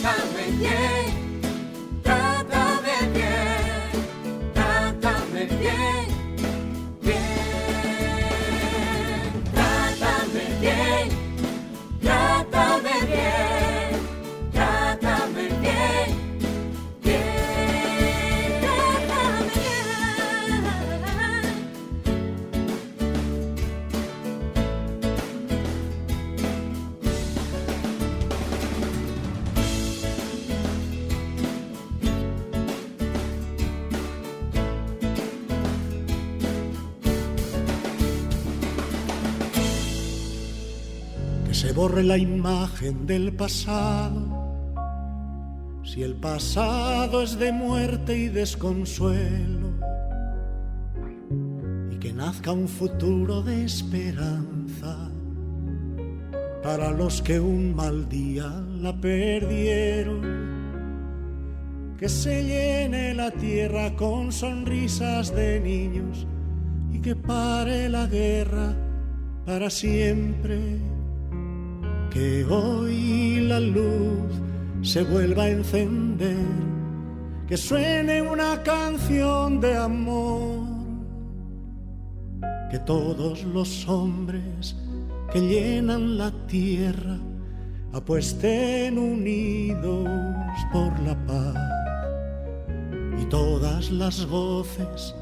[0.00, 1.01] trátame bien.
[42.00, 44.40] La imagen del pasado.
[45.84, 49.72] Si el pasado es de muerte y desconsuelo,
[51.90, 55.10] y que nazca un futuro de esperanza
[56.62, 58.48] para los que un mal día
[58.80, 60.22] la perdieron.
[61.98, 66.26] Que se llene la tierra con sonrisas de niños
[66.92, 68.74] y que pare la guerra
[69.44, 70.78] para siempre
[72.12, 74.30] que hoy la luz
[74.82, 76.36] se vuelva a encender,
[77.48, 80.60] que suene una canción de amor,
[82.70, 84.76] que todos los hombres
[85.32, 87.18] que llenan la tierra
[87.94, 90.08] apuesten unidos
[90.70, 91.56] por la paz
[93.20, 95.14] y todas las voces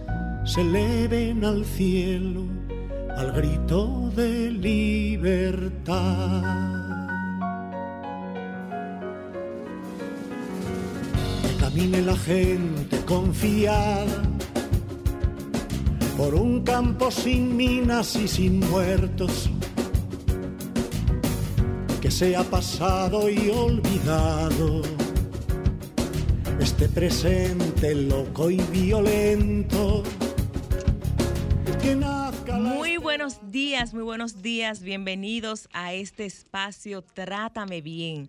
[0.44, 2.44] se eleven al cielo
[3.16, 5.90] al grito de libertad.
[11.80, 14.22] Camine la gente confiada
[16.18, 19.48] por un campo sin minas y sin muertos,
[22.02, 24.82] que sea pasado y olvidado
[26.60, 30.02] este presente loco y violento.
[32.58, 38.28] Muy buenos días, muy buenos días, bienvenidos a este espacio Trátame Bien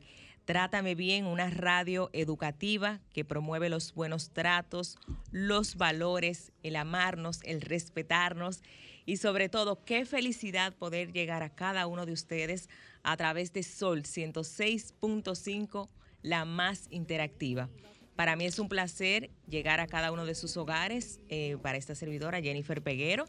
[0.52, 4.98] Trátame bien, una radio educativa que promueve los buenos tratos,
[5.32, 8.62] los valores, el amarnos, el respetarnos
[9.06, 12.68] y sobre todo qué felicidad poder llegar a cada uno de ustedes
[13.02, 15.88] a través de Sol 106.5,
[16.22, 17.70] la más interactiva.
[18.18, 21.96] Para mí es un placer llegar a cada uno de sus hogares eh, para esta
[21.96, 23.26] servidora Jennifer Peguero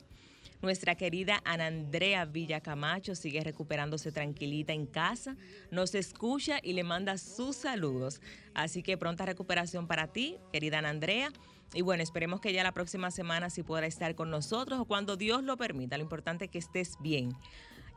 [0.62, 5.36] nuestra querida Ana Andrea Villacamacho sigue recuperándose tranquilita en casa,
[5.70, 8.20] nos escucha y le manda sus saludos.
[8.54, 11.32] Así que pronta recuperación para ti, querida Ana Andrea.
[11.74, 15.16] Y bueno, esperemos que ya la próxima semana sí pueda estar con nosotros o cuando
[15.16, 15.96] Dios lo permita.
[15.96, 17.34] Lo importante es que estés bien.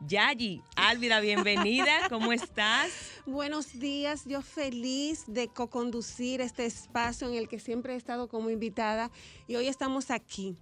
[0.01, 2.91] Yayi, Álvida, bienvenida, ¿cómo estás?
[3.25, 8.49] Buenos días, yo feliz de co-conducir este espacio en el que siempre he estado como
[8.49, 9.09] invitada
[9.47, 10.55] y hoy estamos aquí.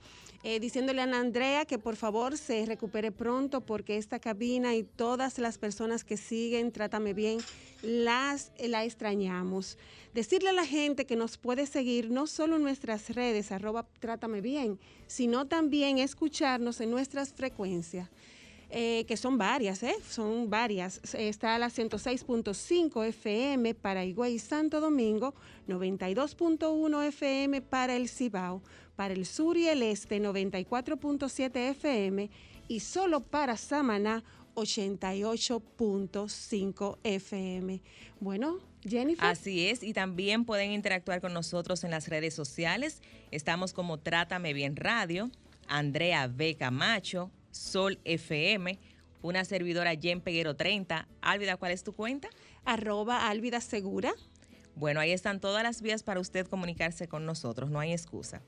[0.46, 5.40] Eh, diciéndole a Andrea que por favor se recupere pronto porque esta cabina y todas
[5.40, 7.40] las personas que siguen, trátame bien,
[7.82, 9.78] las la extrañamos.
[10.14, 14.42] Decirle a la gente que nos puede seguir no solo en nuestras redes, arroba trátame
[14.42, 18.10] bien, sino también escucharnos en nuestras frecuencias.
[18.76, 19.94] Eh, que son varias, ¿eh?
[20.10, 21.00] son varias.
[21.14, 25.36] Está la 106.5 FM para Higüey Santo Domingo,
[25.68, 28.64] 92.1 FM para el Cibao,
[28.96, 32.32] para el sur y el este 94.7 FM
[32.68, 34.24] y solo para Samaná
[34.56, 37.80] 88.5 FM.
[38.20, 39.26] Bueno, Jennifer.
[39.26, 43.04] Así es, y también pueden interactuar con nosotros en las redes sociales.
[43.30, 45.30] Estamos como Trátame Bien Radio,
[45.68, 46.56] Andrea B.
[46.56, 48.80] Camacho, Sol FM,
[49.22, 51.08] una servidora Jen Peguero 30.
[51.22, 52.28] Álvida, ¿cuál es tu cuenta?
[52.66, 54.14] Arroba Álvida Segura.
[54.76, 58.42] Bueno, ahí están todas las vías para usted comunicarse con nosotros, no hay excusa.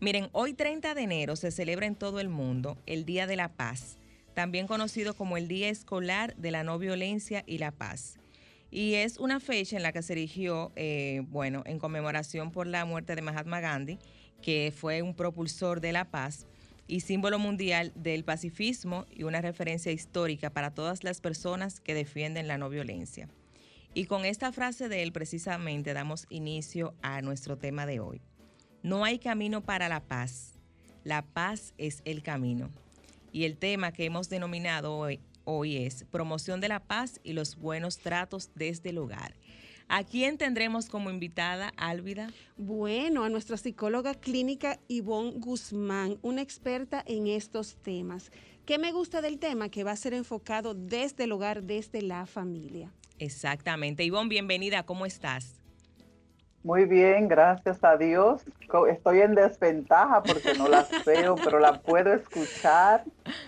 [0.00, 3.48] Miren, hoy 30 de enero se celebra en todo el mundo el Día de la
[3.52, 3.96] Paz,
[4.34, 8.18] también conocido como el Día Escolar de la No Violencia y la Paz.
[8.72, 12.84] Y es una fecha en la que se erigió, eh, bueno, en conmemoración por la
[12.84, 13.98] muerte de Mahatma Gandhi,
[14.42, 16.46] que fue un propulsor de la paz
[16.88, 22.48] y símbolo mundial del pacifismo y una referencia histórica para todas las personas que defienden
[22.48, 23.28] la no violencia.
[23.94, 28.20] Y con esta frase de él precisamente damos inicio a nuestro tema de hoy.
[28.82, 30.54] No hay camino para la paz.
[31.04, 32.70] La paz es el camino.
[33.32, 37.56] Y el tema que hemos denominado hoy, hoy es promoción de la paz y los
[37.56, 39.34] buenos tratos desde el hogar.
[39.90, 42.28] ¿A quién tendremos como invitada, Álvida?
[42.58, 48.30] Bueno, a nuestra psicóloga clínica Ivonne Guzmán, una experta en estos temas.
[48.66, 49.70] ¿Qué me gusta del tema?
[49.70, 52.92] Que va a ser enfocado desde el hogar, desde la familia.
[53.18, 54.04] Exactamente.
[54.04, 55.58] Ivonne, bienvenida, ¿cómo estás?
[56.62, 58.42] Muy bien, gracias a Dios.
[58.90, 63.04] Estoy en desventaja porque no las veo, pero la puedo escuchar.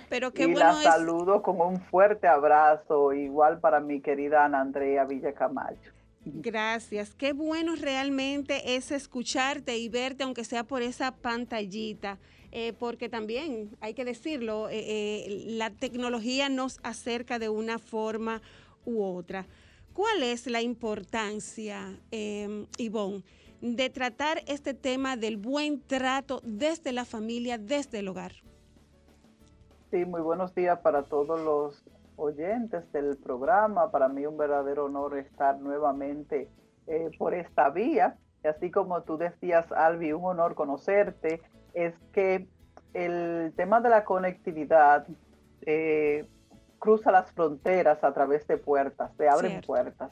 [0.09, 4.63] Pero qué y bueno la saludo con un fuerte abrazo, igual para mi querida Ana
[4.63, 6.00] Andrea Villa Camacho.
[6.35, 7.15] Gracias.
[7.15, 12.19] Qué bueno realmente es escucharte y verte, aunque sea por esa pantallita.
[12.53, 18.43] Eh, porque también, hay que decirlo, eh, eh, la tecnología nos acerca de una forma
[18.85, 19.47] u otra.
[19.93, 22.01] ¿Cuál es la importancia,
[22.79, 23.23] Ivonne,
[23.61, 28.33] de tratar este tema del buen trato desde la familia, desde el hogar?
[29.91, 31.83] Sí, muy buenos días para todos los
[32.21, 33.91] oyentes del programa.
[33.91, 36.49] Para mí un verdadero honor estar nuevamente
[36.87, 38.17] eh, por esta vía.
[38.45, 41.43] Y así como tú decías, Albi, un honor conocerte,
[41.75, 42.49] es que
[42.95, 45.07] el tema de la conectividad
[45.63, 46.27] eh,
[46.79, 49.67] cruza las fronteras a través de puertas, se abren Cierto.
[49.67, 50.11] puertas.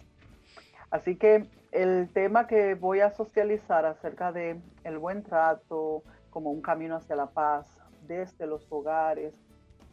[0.90, 6.62] Así que el tema que voy a socializar acerca de el buen trato como un
[6.62, 7.66] camino hacia la paz
[8.06, 9.34] desde los hogares,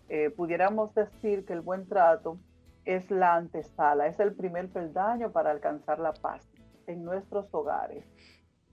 [0.09, 2.37] eh, pudiéramos decir que el buen trato
[2.85, 6.47] es la antesala, es el primer peldaño para alcanzar la paz
[6.87, 8.05] en nuestros hogares.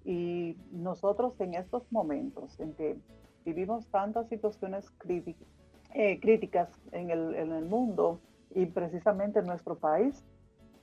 [0.05, 2.99] Y nosotros en estos momentos en que
[3.44, 5.49] vivimos tantas situaciones críticas,
[5.94, 8.20] eh, críticas en el, mundo
[8.50, 10.25] y precisamente en nuestro país,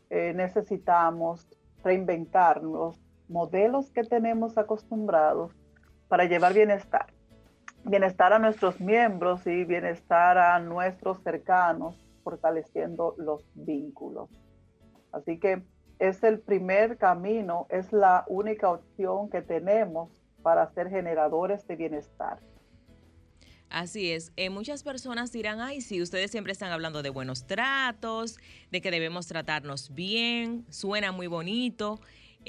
[0.09, 1.47] eh, necesitamos
[1.83, 5.51] reinventar los modelos que tenemos acostumbrados
[6.07, 7.07] para llevar bienestar.
[7.83, 14.29] Bienestar a nuestros miembros y bienestar a nuestros cercanos, fortaleciendo los vínculos.
[15.11, 15.63] Así que
[15.97, 20.09] es el primer camino, es la única opción que tenemos
[20.41, 22.39] para ser generadores de bienestar.
[23.69, 24.31] Así es.
[24.35, 28.37] Eh, muchas personas dirán, ay, sí, ustedes siempre están hablando de buenos tratos,
[28.71, 31.99] de que debemos tratarnos bien, suena muy bonito,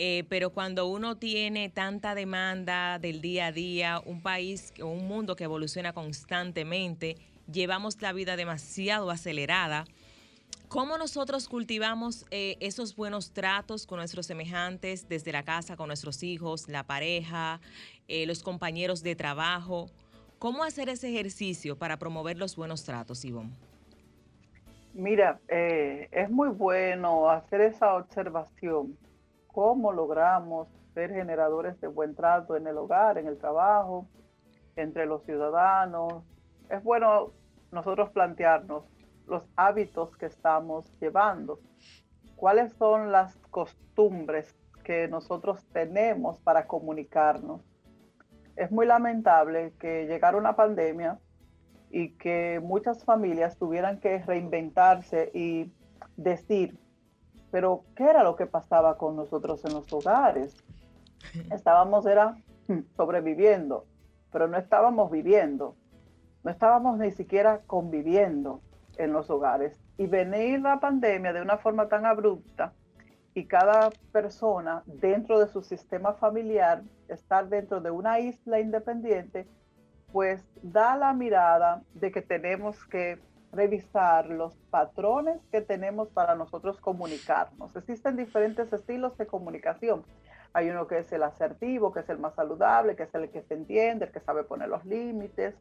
[0.03, 5.37] eh, pero cuando uno tiene tanta demanda del día a día, un país, un mundo
[5.37, 7.17] que evoluciona constantemente,
[7.53, 9.85] llevamos la vida demasiado acelerada.
[10.69, 16.23] ¿Cómo nosotros cultivamos eh, esos buenos tratos con nuestros semejantes desde la casa, con nuestros
[16.23, 17.61] hijos, la pareja,
[18.09, 19.91] eh, los compañeros de trabajo?
[20.39, 23.51] ¿Cómo hacer ese ejercicio para promover los buenos tratos, Ivonne?
[24.95, 28.97] Mira, eh, es muy bueno hacer esa observación.
[29.53, 34.07] ¿Cómo logramos ser generadores de buen trato en el hogar, en el trabajo,
[34.77, 36.25] entre los ciudadanos?
[36.69, 37.33] Es bueno
[37.71, 38.85] nosotros plantearnos
[39.27, 41.61] los hábitos que estamos llevando.
[42.37, 44.55] ¿Cuáles son las costumbres
[44.85, 47.61] que nosotros tenemos para comunicarnos?
[48.61, 51.19] es muy lamentable que llegara una pandemia
[51.91, 55.73] y que muchas familias tuvieran que reinventarse y
[56.19, 56.79] decir,
[57.51, 60.57] pero ¿qué era lo que pasaba con nosotros en los hogares?
[61.51, 62.37] Estábamos, era
[62.97, 63.87] sobreviviendo,
[64.33, 65.77] pero no estábamos viviendo,
[66.43, 68.61] no estábamos ni siquiera conviviendo
[68.97, 69.81] en los hogares.
[69.99, 72.73] Y venir la pandemia de una forma tan abrupta
[73.35, 79.47] y cada persona dentro de su sistema familiar, estar dentro de una isla independiente,
[80.13, 83.19] pues da la mirada de que tenemos que
[83.53, 87.75] revisar los patrones que tenemos para nosotros comunicarnos.
[87.75, 90.05] Existen diferentes estilos de comunicación.
[90.53, 93.43] Hay uno que es el asertivo, que es el más saludable, que es el que
[93.43, 95.55] se entiende, el que sabe poner los límites,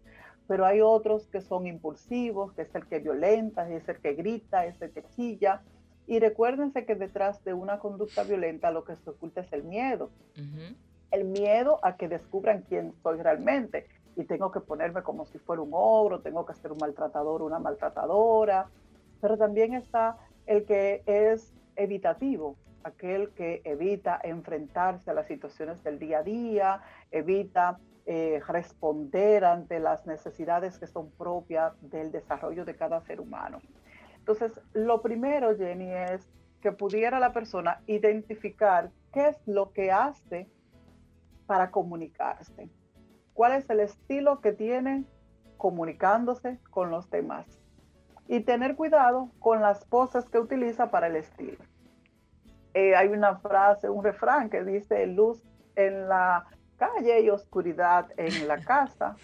[0.47, 4.65] pero hay otros que son impulsivos, que es el que violenta, es el que grita,
[4.65, 5.61] es el que chilla,
[6.07, 10.09] y recuérdense que detrás de una conducta violenta lo que se oculta es el miedo.
[10.35, 10.75] Uh -huh.
[11.11, 13.87] El miedo a que descubran quién soy realmente.
[14.15, 17.59] Y tengo que ponerme como si fuera un ogro, tengo que ser un maltratador, una
[17.59, 18.67] maltratadora.
[19.21, 25.99] Pero también está el que es evitativo, aquel que evita enfrentarse a las situaciones del
[25.99, 32.75] día a día, evita eh, responder ante las necesidades que son propias del desarrollo de
[32.75, 33.59] cada ser humano.
[34.17, 36.27] Entonces, lo primero, Jenny, es
[36.61, 40.47] que pudiera la persona identificar qué es lo que hace
[41.45, 42.69] para comunicarse.
[43.39, 45.05] ¿Cuál es el estilo que tiene
[45.55, 47.47] comunicándose con los demás?
[48.27, 51.63] Y tener cuidado con las poses que utiliza para el estilo.
[52.73, 55.41] Eh, hay una frase, un refrán que dice luz
[55.77, 59.15] en la calle y oscuridad en la casa.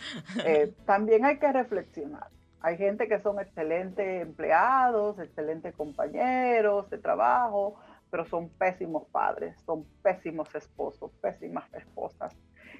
[0.46, 2.30] Eh, también hay que reflexionar.
[2.62, 7.76] Hay gente que son excelentes empleados, excelentes compañeros de trabajo,
[8.10, 12.34] pero son pésimos padres, son pésimos esposos, pésimas esposas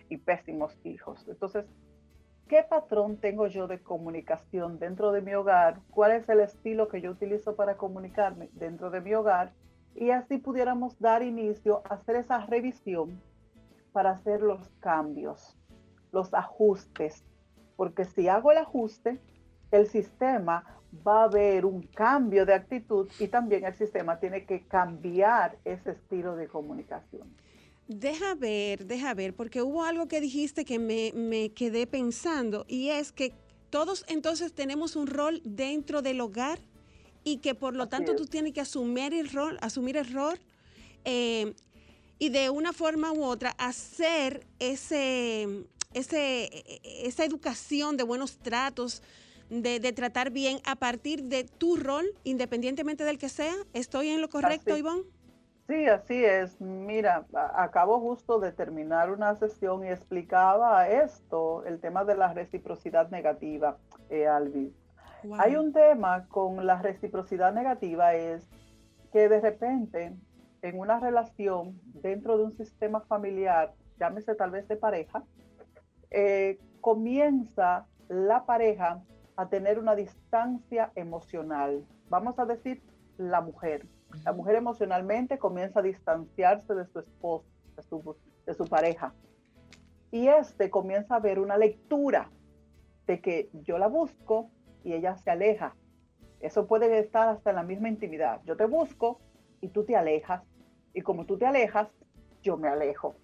[0.10, 1.26] y pésimos hijos.
[1.28, 1.66] Entonces,
[2.48, 5.80] ¿qué patrón tengo yo de comunicación dentro de mi hogar?
[5.92, 9.54] ¿Cuál es el estilo que yo utilizo para comunicarme dentro de mi hogar?
[9.96, 13.22] y así pudiéramos dar inicio a hacer esa revisión
[13.94, 15.58] para hacer los cambios,
[16.12, 17.24] los ajustes,
[17.78, 19.22] porque si hago el ajuste,
[19.72, 24.68] el sistema va a haber un cambio de actitud y también el sistema tiene que
[24.68, 27.34] cambiar ese estilo de comunicación.
[27.88, 32.90] Deja ver, deja ver, porque hubo algo que dijiste que me, me quedé pensando y
[32.90, 33.34] es que
[33.70, 36.60] todos entonces tenemos un rol dentro del hogar
[37.24, 40.40] y que por lo tanto tú tienes que asumir el rol, asumir el rol
[41.04, 41.54] eh,
[42.18, 46.50] y de una forma u otra hacer ese, ese,
[46.84, 49.02] esa educación de buenos tratos,
[49.50, 53.56] de, tratar bien a partir de tu rol, independientemente del que sea.
[53.74, 55.04] ¿Estoy en lo correcto, Ivonne?
[55.68, 56.62] Sí, así es.
[56.62, 63.10] Mira, acabo justo de terminar una sesión y explicaba esto, el tema de la reciprocidad
[63.10, 63.78] negativa,
[64.10, 64.74] eh, Alvis.
[65.40, 68.48] Hay un tema con la reciprocidad negativa, es
[69.12, 70.16] que de repente
[70.62, 75.24] en una relación dentro de un sistema familiar, llámese tal vez de pareja,
[76.12, 79.02] eh, comienza la pareja
[79.36, 81.84] a tener una distancia emocional.
[82.10, 82.84] Vamos a decir
[83.18, 83.88] la mujer.
[84.24, 87.46] La mujer emocionalmente comienza a distanciarse de su esposo,
[88.46, 89.14] de su, pareja.
[90.12, 92.30] Y este comienza a ver una lectura
[93.08, 94.50] de que yo la busco,
[94.84, 95.76] y ella se aleja.
[96.40, 98.42] Eso puede estar hasta en la misma intimidad.
[98.46, 99.20] Yo te busco
[99.60, 100.44] y tú te alejas.
[100.94, 101.90] Y como tú te alejas,
[102.44, 103.16] yo me alejo.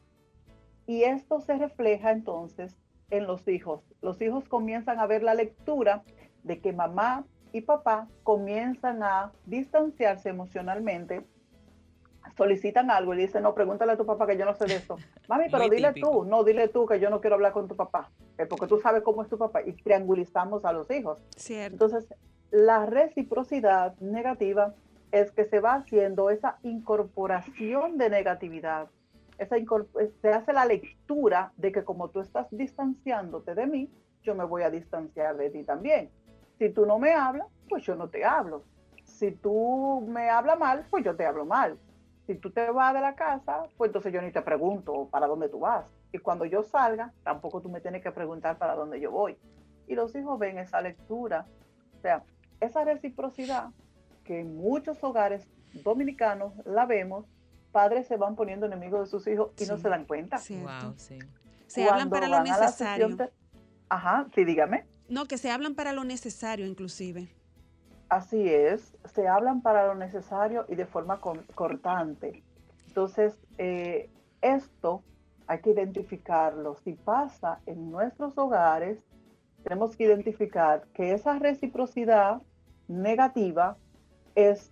[0.88, 2.76] Y esto se refleja entonces
[3.12, 3.84] en los hijos.
[4.02, 6.04] Los hijos comienzan a ver la lectura
[6.44, 11.25] de que mamá y papá comienzan a distanciarse emocionalmente,
[12.38, 14.98] solicitan algo y dicen, no, pregúntale a tu papá que yo no sé de eso.
[15.27, 18.10] Mami, pero dile tú, no, dile tú que yo no quiero hablar con tu papá
[18.48, 21.20] porque tú sabes cómo es tu papá y triangulizamos a los hijos.
[21.50, 22.13] Entonces,
[22.51, 24.74] la reciprocidad negativa
[25.12, 28.89] es que se va haciendo esa incorporación de negatividad.
[29.38, 29.55] Esa
[30.22, 33.89] se hace la lectura de que como tú estás distanciándote de mí,
[34.24, 36.10] yo me voy a distanciar de ti también.
[36.62, 38.62] Si tú no me hablas, pues yo no te hablo.
[39.03, 41.80] Si tú me hablas mal, pues yo te hablo mal.
[42.27, 45.50] Si tú te vas de la casa, pues entonces yo ni te pregunto para dónde
[45.50, 49.10] tú vas y cuando yo salga, tampoco tú me tienes que preguntar para dónde yo
[49.10, 49.39] voy.
[49.88, 51.48] Y los hijos ven esa lectura,
[51.98, 52.22] o sea,
[52.60, 53.72] esa reciprocidad
[54.24, 55.48] que en muchos hogares
[55.84, 57.25] dominicanos la vemos,
[57.72, 60.38] padres se van poniendo enemigos de sus hijos y no se dan cuenta.
[60.38, 61.18] Wow, sí.
[61.65, 63.18] Se hablan para lo necesario.
[63.89, 64.86] Ajá, sí, dígame.
[65.12, 67.27] No, que se hablan para lo necesario inclusive.
[68.08, 72.41] Así es, se hablan para lo necesario y de forma cortante.
[72.88, 74.10] Entonces, eh,
[74.41, 75.03] esto
[75.48, 76.77] hay que identificarlo.
[76.86, 79.00] Si pasa en nuestros hogares,
[79.63, 82.41] tenemos que identificar que esa reciprocidad
[82.88, 83.75] negativa
[84.36, 84.72] es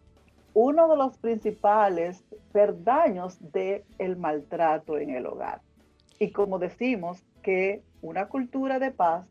[0.54, 5.60] uno de los principales perdaños del el maltrato en el hogar.
[6.18, 9.28] Y como decimos que una cultura de paz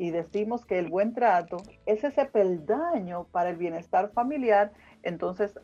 [0.00, 5.60] y decimos que el buen trato es ese peldaño para el bienestar familiar, entonces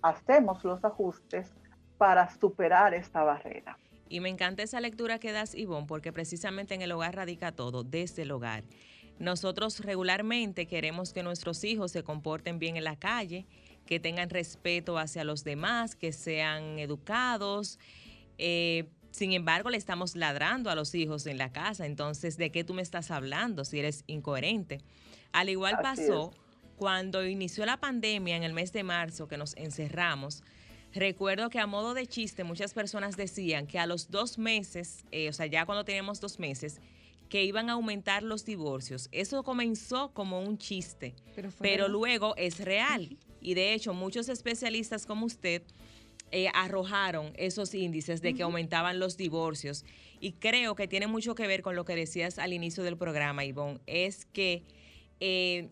[0.00, 1.52] hacemos los ajustes
[1.98, 3.76] para superar esta barrera.
[4.08, 7.84] Y me encanta esa lectura que das, Ivonne, porque precisamente en el hogar radica todo,
[7.84, 8.64] desde el hogar.
[9.18, 13.44] Nosotros regularmente queremos que nuestros hijos se comporten bien en la calle,
[13.84, 17.78] que tengan respeto hacia los demás, que sean educados.
[18.38, 21.86] Eh, sin embargo, le estamos ladrando a los hijos en la casa.
[21.86, 24.80] Entonces, ¿de qué tú me estás hablando si eres incoherente?
[25.32, 26.32] Al igual pasó
[26.76, 30.42] cuando inició la pandemia en el mes de marzo, que nos encerramos
[30.94, 35.28] Recuerdo que a modo de chiste muchas personas decían que a los dos meses, eh,
[35.28, 36.80] o sea, ya cuando teníamos dos meses,
[37.28, 39.08] que iban a aumentar los divorcios.
[39.10, 41.16] Eso comenzó como un chiste,
[41.58, 43.16] pero, luego es real.
[43.40, 45.62] Y de hecho, muchos especialistas como usted
[46.34, 49.84] eh, arrojaron esos índices de que aumentaban los divorcios.
[50.18, 53.44] Y creo que tiene mucho que ver con lo que decías al inicio del programa,
[53.44, 54.64] Ivonne, es que...
[55.20, 55.70] Eh,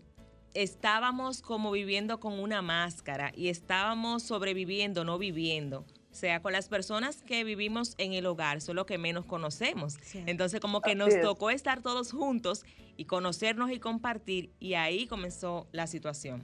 [0.55, 5.87] estábamos como viviendo con una máscara y estábamos sobreviviendo, no viviendo.
[6.11, 9.97] O sea, con las personas que vivimos en el hogar, solo que menos conocemos.
[10.27, 12.67] Entonces, como que nos tocó estar todos juntos
[12.99, 16.43] y conocernos y compartir, y ahí comenzó la situación.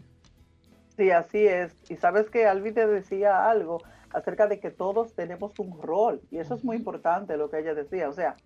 [0.96, 1.72] Sí, así es.
[1.90, 6.38] Y sabes que Alvi te decía algo acerca de que todos tenemos un rol, y
[6.38, 8.08] eso es muy importante lo que ella decía.
[8.08, 8.36] O sea,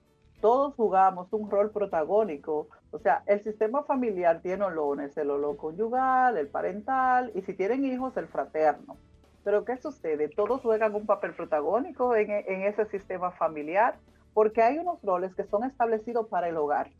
[0.42, 2.66] todos jugamos un rol protagónico.
[2.90, 7.84] O sea, el sistema familiar tiene olones, el olor conyugal, el parental y si tienen
[7.84, 8.96] hijos, el fraterno.
[9.44, 10.28] Pero ¿qué sucede?
[10.28, 13.98] Todos juegan un papel protagónico en, en ese sistema familiar
[14.34, 16.90] porque hay unos roles que son establecidos para el hogar.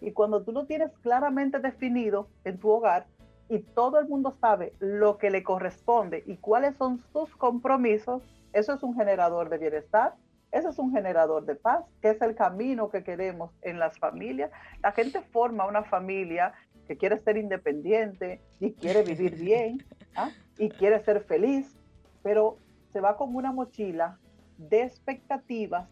[0.00, 3.06] Y cuando tú lo tienes claramente definido en tu hogar,
[3.52, 8.22] y todo el mundo sabe lo que le corresponde y cuáles son sus compromisos,
[8.54, 10.14] eso es un generador de bienestar,
[10.52, 14.50] eso es un generador de paz, que es el camino que queremos en las familias.
[14.82, 16.54] La gente forma una familia
[16.88, 19.84] que quiere ser independiente y quiere vivir bien
[20.16, 20.30] ¿ah?
[20.56, 21.78] y quiere ser feliz,
[22.22, 22.56] pero
[22.94, 24.18] se va con una mochila
[24.56, 25.90] de expectativas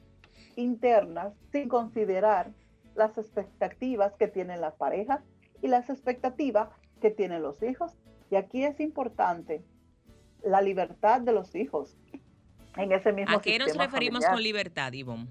[0.56, 2.52] internas sin considerar
[2.94, 5.20] las expectativas que tienen las parejas
[5.60, 7.92] y las expectativas que tienen los hijos.
[8.30, 9.64] Y aquí es importante
[10.42, 11.96] la libertad de los hijos
[12.76, 15.26] en ese mismo ¿A qué nos referimos con libertad, Ivonne?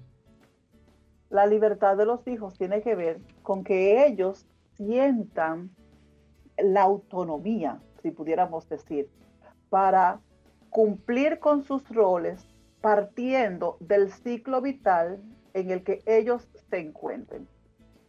[1.30, 4.46] La libertad de los hijos tiene que ver con que ellos
[4.76, 5.70] sientan
[6.58, 9.08] la autonomía, si pudiéramos decir,
[9.68, 10.20] para
[10.70, 12.44] cumplir con sus roles
[12.80, 15.22] partiendo del ciclo vital
[15.54, 17.46] en el que ellos se encuentren.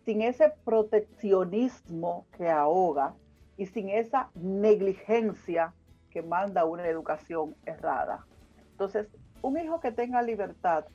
[0.05, 3.15] Sin ese proteccionismo que ahoga
[3.61, 5.75] y sin esa negligencia
[6.09, 8.25] que manda una educación errada.
[8.71, 9.07] Entonces,
[9.43, 10.85] un hijo que tenga libertad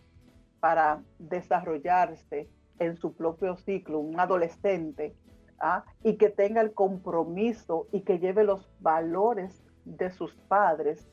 [0.59, 5.15] para desarrollarse en su propio ciclo, un adolescente,
[5.61, 5.85] ¿ah?
[6.03, 11.07] y que tenga el compromiso y que lleve los valores de sus padres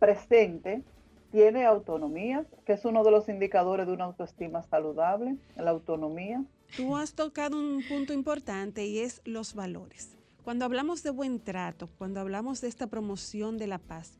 [0.00, 0.82] presente,
[1.30, 6.44] tiene autonomía, que es uno de los indicadores de una autoestima saludable, la autonomía.
[6.76, 10.15] Tú has tocado un punto importante y es los valores.
[10.46, 14.12] Cuando hablamos de buen trato, cuando hablamos de esta promoción de la paz,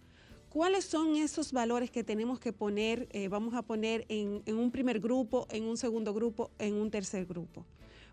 [0.48, 4.98] ¿cuáles son esos valores que tenemos que poner, eh, vamos a poner en, un primer
[4.98, 7.64] grupo, en un segundo grupo, en un tercer grupo?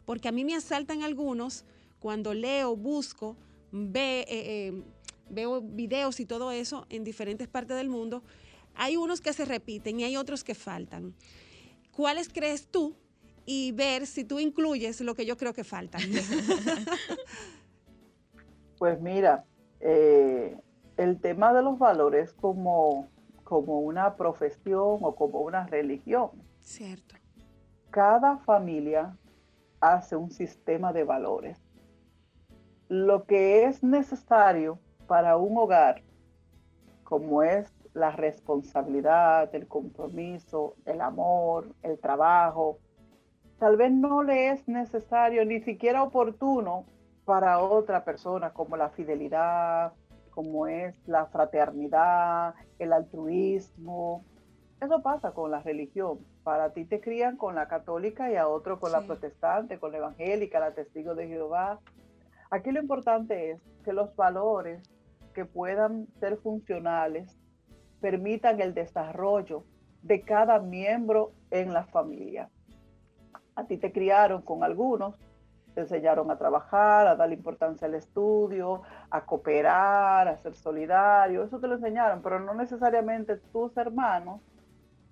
[0.06, 1.66] Porque a mí me asaltan algunos
[1.98, 3.36] cuando leo, busco,
[3.72, 4.84] ve, eh, eh,
[5.32, 8.22] veo videos y todo eso en diferentes partes del mundo
[8.76, 11.16] hay unos que se repiten y hay otros que faltan.
[11.90, 12.96] ¿Cuáles crees tú?
[13.48, 16.04] Y ver si tú incluyes lo que yo creo que faltan.
[18.84, 19.46] pues mira,
[19.80, 20.60] eh,
[20.98, 23.08] el tema de los valores como,
[23.46, 26.32] como una profesión o como una religión.
[26.60, 27.16] Cierto.
[27.92, 29.16] Cada familia
[29.80, 31.62] hace un sistema de valores.
[32.90, 36.04] Lo que es necesario para un hogar,
[37.06, 42.80] como es la responsabilidad, el compromiso, el amor, el trabajo,
[43.60, 46.84] tal vez no le es necesario ni siquiera oportuno
[47.26, 49.94] para otra persona como la fidelidad,
[50.32, 54.26] como es la fraternidad, el altruismo.
[54.82, 56.20] Eso pasa con la religión.
[56.44, 60.00] Para ti te crían con la católica y a otro con la protestante, con la
[60.00, 61.80] evangélica, la testigo de Jehová.
[62.50, 64.84] Aquí lo importante es que los valores
[65.34, 67.40] que puedan ser funcionales
[68.02, 69.64] permitan el desarrollo
[70.02, 72.50] de cada miembro en la familia.
[73.56, 75.16] A ti te criaron con algunos,
[75.74, 81.60] te enseñaron a trabajar, a darle importancia al estudio, a cooperar, a ser solidario, eso
[81.60, 84.42] te lo enseñaron, pero no necesariamente tus hermanos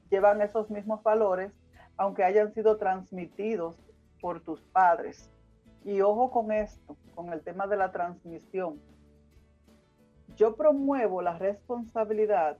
[0.10, 1.52] llevan esos mismos valores,
[1.98, 3.76] aunque hayan sido transmitidos
[4.20, 5.32] por tus padres.
[5.84, 8.80] Y ojo con esto, con el tema de la transmisión.
[10.36, 12.58] Yo promuevo la responsabilidad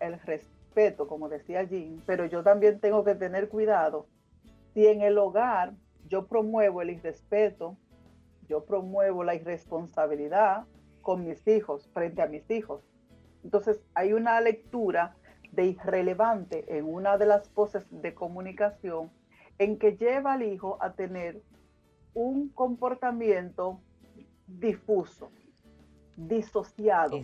[0.00, 4.06] el respeto, como decía Jim, pero yo también tengo que tener cuidado.
[4.74, 5.74] Si en el hogar
[6.08, 7.76] yo promuevo el irrespeto,
[8.48, 10.64] yo promuevo la irresponsabilidad
[11.02, 12.82] con mis hijos, frente a mis hijos.
[13.44, 15.14] Entonces hay una lectura
[15.52, 19.10] de irrelevante en una de las voces de comunicación
[19.58, 21.42] en que lleva al hijo a tener
[22.14, 23.80] un comportamiento
[24.46, 25.30] difuso
[26.16, 27.16] disociado.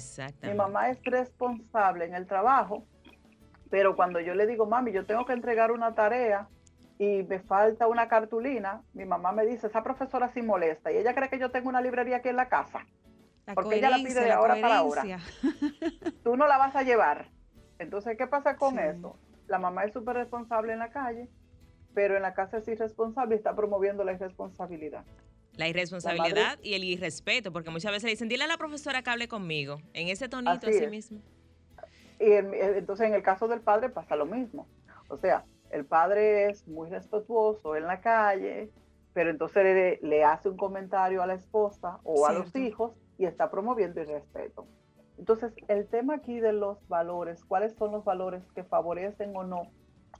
[0.42, 2.86] Mi mamá es responsable en el trabajo,
[3.68, 6.48] pero cuando yo le digo, mami, yo tengo que entregar una tarea
[6.98, 11.14] y me falta una cartulina, mi mamá me dice, esa profesora sí molesta y ella
[11.14, 12.86] cree que yo tengo una librería aquí en la casa.
[13.54, 15.02] porque ella la pide de ahora para ahora.
[16.24, 17.28] Tú no la vas a llevar.
[17.78, 19.18] Entonces, ¿qué pasa con eso?
[19.48, 21.28] La mamá es súper responsable en la calle,
[21.94, 25.04] pero en la casa es irresponsable y está promoviendo la irresponsabilidad.
[25.56, 29.10] La irresponsabilidad y el irrespeto, porque muchas veces le dicen, dile a la profesora que
[29.10, 31.20] hable conmigo, en ese tonito así, mismo.
[32.18, 34.66] Y entonces en el caso del padre pasa lo mismo.
[35.08, 38.70] O sea, el padre es muy respetuoso en la calle,
[39.12, 43.50] pero entonces le, hace un comentario a la esposa o a los hijos y está
[43.50, 44.66] promoviendo el respeto.
[45.18, 49.62] Entonces, el tema aquí de los valores, cuáles son los valores que favorecen o no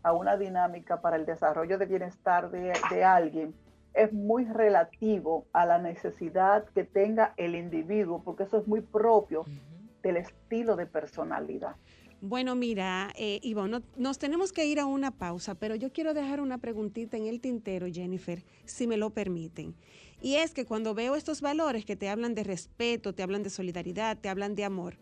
[0.03, 3.55] a una dinámica para el desarrollo de bienestar de, de alguien,
[3.95, 9.45] es muy relativo a la necesidad que tenga el individuo, porque eso es muy propio
[10.03, 11.77] del estilo de personalidad.
[12.27, 16.41] Bueno, mira, eh, Ivonne, nos tenemos que ir a una pausa, pero yo quiero dejar
[16.41, 19.75] una preguntita en el tintero, Jennifer, si me lo permiten.
[20.23, 23.51] Y es que cuando veo estos valores que te hablan de respeto, te hablan de
[23.51, 24.97] solidaridad, te hablan de amor,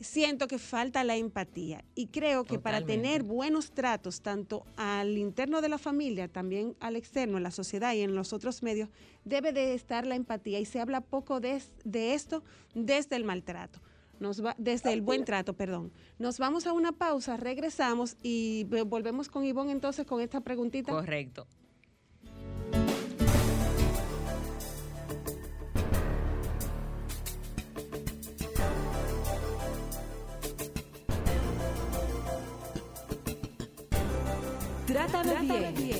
[0.00, 1.82] siento que falta la empatía.
[1.94, 6.94] Y creo que para tener buenos tratos, tanto al interno de la familia, también al
[6.94, 8.90] externo, en la sociedad y en los otros medios,
[9.24, 10.60] debe de estar la empatía.
[10.60, 12.42] Y se habla poco de, de esto
[12.74, 13.80] desde el maltrato.
[14.20, 15.92] Nos va, desde el buen trato, perdón.
[16.18, 20.92] Nos vamos a una pausa, regresamos y volvemos con Ivonne entonces con esta preguntita.
[20.92, 21.46] Correcto.
[34.86, 35.99] Trátame, bien.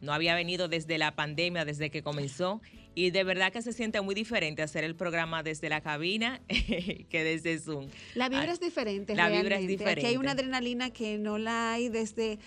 [0.00, 2.60] No había venido desde la pandemia, desde que comenzó
[2.94, 7.24] y de verdad que se siente muy diferente hacer el programa desde la cabina que
[7.24, 7.88] desde Zoom.
[8.14, 9.14] La vibra es diferente.
[9.14, 10.00] La vibra es diferente.
[10.00, 12.38] Aquí hay una adrenalina que no la hay desde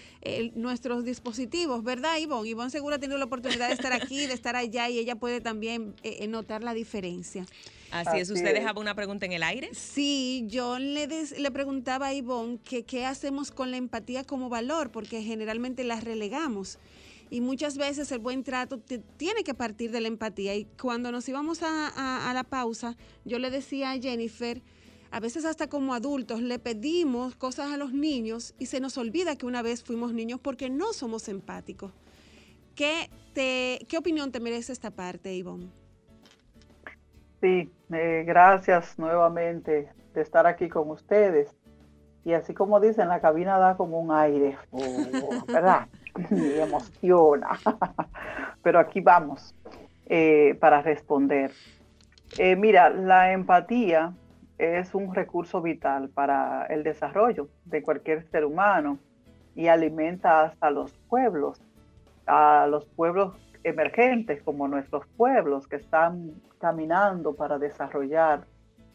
[0.56, 2.50] nuestros dispositivos, ¿verdad, Ivonne?
[2.50, 5.42] Ivonne seguro ha tenido la oportunidad de estar aquí, de estar allá y ella puede
[5.42, 7.46] también eh, eh, notar la diferencia.
[7.92, 8.30] Así, es.
[8.30, 9.70] ¿Usted dejaba una pregunta en el aire?
[9.74, 14.92] Sí, yo le, le preguntaba a Ivonne que qué hacemos con la empatía como valor,
[14.92, 16.80] porque generalmente la relegamos
[17.30, 18.80] y muchas veces el buen trato
[19.18, 20.56] tiene que partir de la empatía.
[20.56, 24.62] Y cuando nos íbamos a, la pausa, yo le decía a Jennifer,
[25.12, 29.36] a veces hasta como adultos le pedimos cosas a los niños y se nos olvida
[29.36, 31.92] que una vez fuimos niños porque no somos empáticos.
[32.76, 35.70] ¿Qué, te, qué opinión te merece esta parte, Ivonne?
[37.42, 41.56] Sí, eh, gracias nuevamente de estar aquí con ustedes.
[42.24, 44.58] Y así como dicen, la cabina da como un aire,
[45.48, 45.88] ¿verdad?
[46.30, 47.50] me emociona.
[48.64, 49.56] Pero aquí vamos
[50.06, 51.52] eh, para responder.
[52.38, 54.14] Eh, mira, la empatía
[54.58, 58.98] es un recurso vital para el desarrollo de cualquier ser humano
[59.56, 61.62] y alimenta hasta los pueblos,
[62.26, 68.46] a los pueblos emergentes como nuestros pueblos que están caminando para desarrollar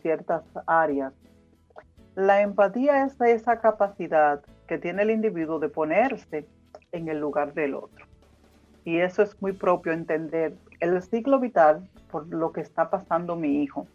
[0.00, 1.12] ciertas áreas.
[2.14, 6.46] La empatía es esa capacidad que tiene el individuo de ponerse
[6.92, 8.06] en el lugar del otro.
[8.84, 13.62] Y eso es muy propio entender el ciclo vital por lo que está pasando mi
[13.62, 13.86] hijo,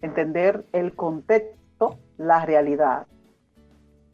[0.00, 3.06] entender el contexto, la realidad.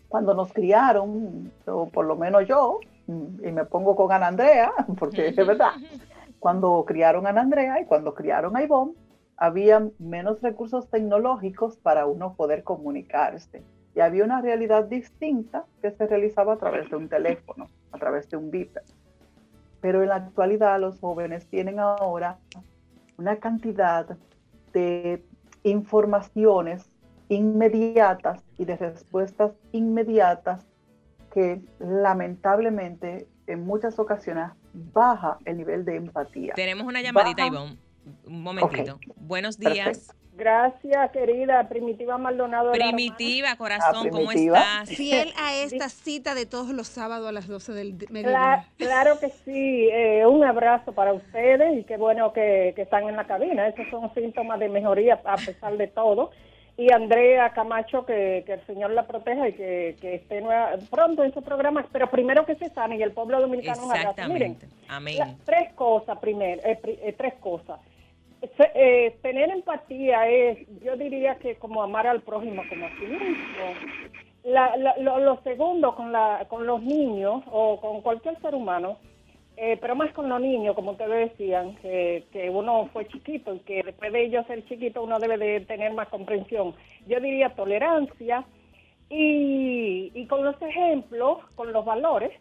[0.09, 5.29] Cuando nos criaron, o por lo menos yo, y me pongo con Ana Andrea, porque
[5.29, 5.73] es verdad,
[6.39, 8.95] cuando criaron a Ana Andrea y cuando criaron a Ivonne,
[9.37, 13.63] había menos recursos tecnológicos para uno poder comunicarse.
[13.95, 18.29] Y había una realidad distinta que se realizaba a través de un teléfono a través
[18.31, 18.83] de un beeper.
[19.81, 22.39] Pero en la actualidad los jóvenes tienen ahora
[23.19, 24.17] una cantidad
[24.73, 25.25] de
[25.65, 26.91] informaciones
[27.29, 30.67] inmediatas y de respuestas inmediatas
[31.33, 36.55] que lamentablemente en muchas ocasiones baja el nivel de empatía.
[36.55, 37.77] Tenemos una llamadita, Ivonne.
[38.27, 38.99] Un momentito.
[39.17, 40.15] Buenos días.
[40.35, 42.73] Gracias, querida Primitiva Maldonado.
[42.73, 44.89] Primitiva, corazón, ¿cómo estás?
[44.97, 48.67] Fiel a esta cita de todos los sábados a las 12 del mediodía.
[48.79, 49.89] Claro, que sí.
[49.93, 53.69] Eh, un abrazo para ustedes y qué bueno que, están en la cabina.
[53.69, 56.31] Esos son síntomas de mejoría a pesar de todo.
[56.79, 60.43] Y Andrea Camacho, que, el Señor la proteja y que, esté
[60.91, 64.67] pronto en su programa, pero primero que se sane y el pueblo dominicano Exactamente.
[64.89, 65.37] Amén.
[65.45, 67.79] tres cosas, primero, eh, eh, tres cosas
[68.75, 73.37] eh, tener empatía es, yo diría que como amar al prójimo como a sí mismo.
[74.45, 78.99] lo, segundo con, la, con los niños o con cualquier ser humano,
[79.57, 83.61] eh, pero más con los niños, como ustedes decían, que, que uno fue chiquito y
[83.61, 86.75] que después de ellos ser chiquito uno debe de tener más comprensión.
[87.07, 88.45] Yo diría tolerancia
[89.09, 92.33] y, y con los ejemplos, con los valores,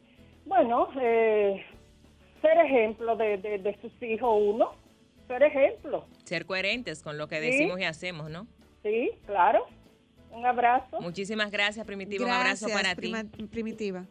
[0.45, 1.63] bueno, eh,
[2.41, 4.80] ser ejemplo de, de sus hijos uno,
[5.31, 6.05] ser ejemplo.
[6.25, 8.47] Ser coherentes con lo que decimos y hacemos, ¿no?
[8.83, 9.65] Sí, claro.
[10.31, 10.99] Un abrazo.
[11.01, 12.25] Muchísimas gracias, Primitiva.
[12.25, 13.13] un abrazo para ti.
[13.49, 14.05] Primitiva.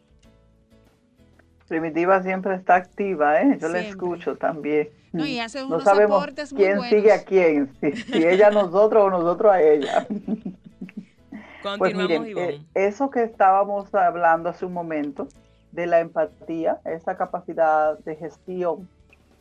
[1.67, 3.57] Primitiva siempre está activa, ¿eh?
[3.59, 4.89] Yo la escucho también.
[5.13, 8.51] No, y hace unos no sabemos aportes muy quién sigue a quién, si, ella a
[8.51, 10.07] nosotros o nosotros a ella.
[11.77, 15.27] pues miren, eh, eso que estábamos hablando hace un momento,
[15.71, 18.89] de la empatía, esa capacidad de gestión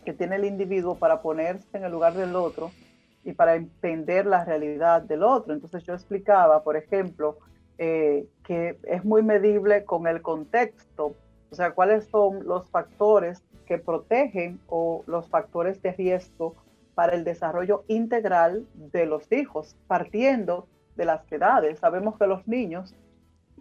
[0.04, 2.70] que tiene el individuo para ponerse en el lugar del otro
[3.24, 5.52] y para entender la realidad del otro.
[5.52, 7.38] Entonces yo explicaba, por ejemplo,
[7.78, 11.14] eh, que es muy medible con el contexto,
[11.50, 16.54] o sea, cuáles son los factores que protegen o los factores de riesgo
[16.94, 21.78] para el desarrollo integral de los hijos, partiendo de las edades.
[21.78, 22.94] Sabemos que los niños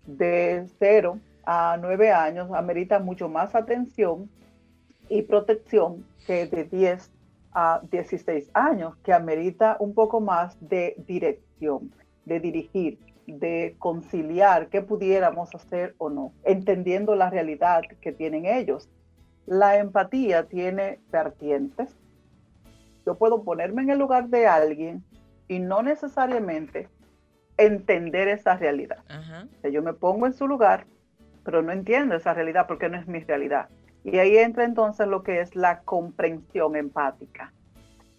[0.05, 4.29] de 0 a 9 años ameritan mucho más atención
[5.09, 7.11] y protección que de 10
[7.51, 11.91] a 16 años, que amerita un poco más de dirección,
[12.25, 18.89] de dirigir, de conciliar qué pudiéramos hacer o no, entendiendo la realidad que tienen ellos.
[19.45, 21.95] La empatía tiene vertientes.
[23.05, 25.03] Yo puedo ponerme en el lugar de alguien
[25.47, 26.87] y no necesariamente
[27.57, 29.03] entender esa realidad.
[29.71, 30.85] yo me pongo en su lugar,
[31.43, 33.69] pero no entiendo esa realidad porque no es mi realidad.
[34.03, 37.53] Y ahí entra entonces lo que es la comprensión empática.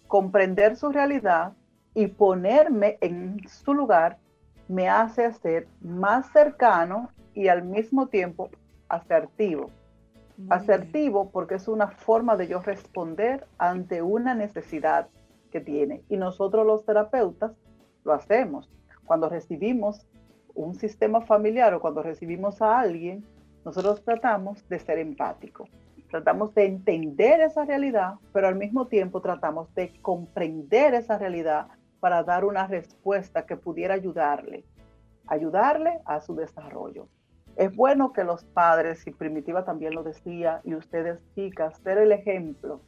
[0.07, 1.53] Comprender su realidad
[1.93, 4.17] y ponerme en su lugar
[4.67, 8.49] me hace ser más cercano y al mismo tiempo
[8.89, 9.69] asertivo.
[10.49, 15.07] asertivo porque es una forma de yo responder ante una necesidad
[15.51, 16.01] que tiene.
[16.09, 17.51] Y nosotros los terapeutas
[18.03, 18.69] lo hacemos.
[19.05, 20.07] Cuando recibimos
[20.55, 23.25] un sistema familiar o cuando recibimos a alguien,
[23.63, 25.69] nosotros tratamos de ser empáticos.
[26.09, 31.67] Tratamos de entender esa realidad, pero al mismo tiempo tratamos de comprender esa realidad
[31.99, 34.65] para dar una respuesta que pudiera ayudarle,
[35.27, 37.07] ayudarle a su desarrollo.
[37.55, 42.11] Es bueno que los padres, y Primitiva también lo decía, y ustedes chicas, ser el
[42.11, 42.81] ejemplo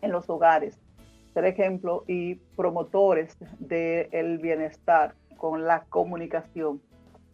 [0.00, 0.78] en los hogares,
[1.32, 6.82] ser ejemplo y promotores del bienestar con la comunicación.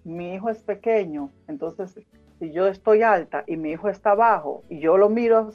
[0.05, 1.99] Mi hijo es pequeño, entonces
[2.39, 5.51] si yo estoy alta y mi hijo está abajo y yo lo miro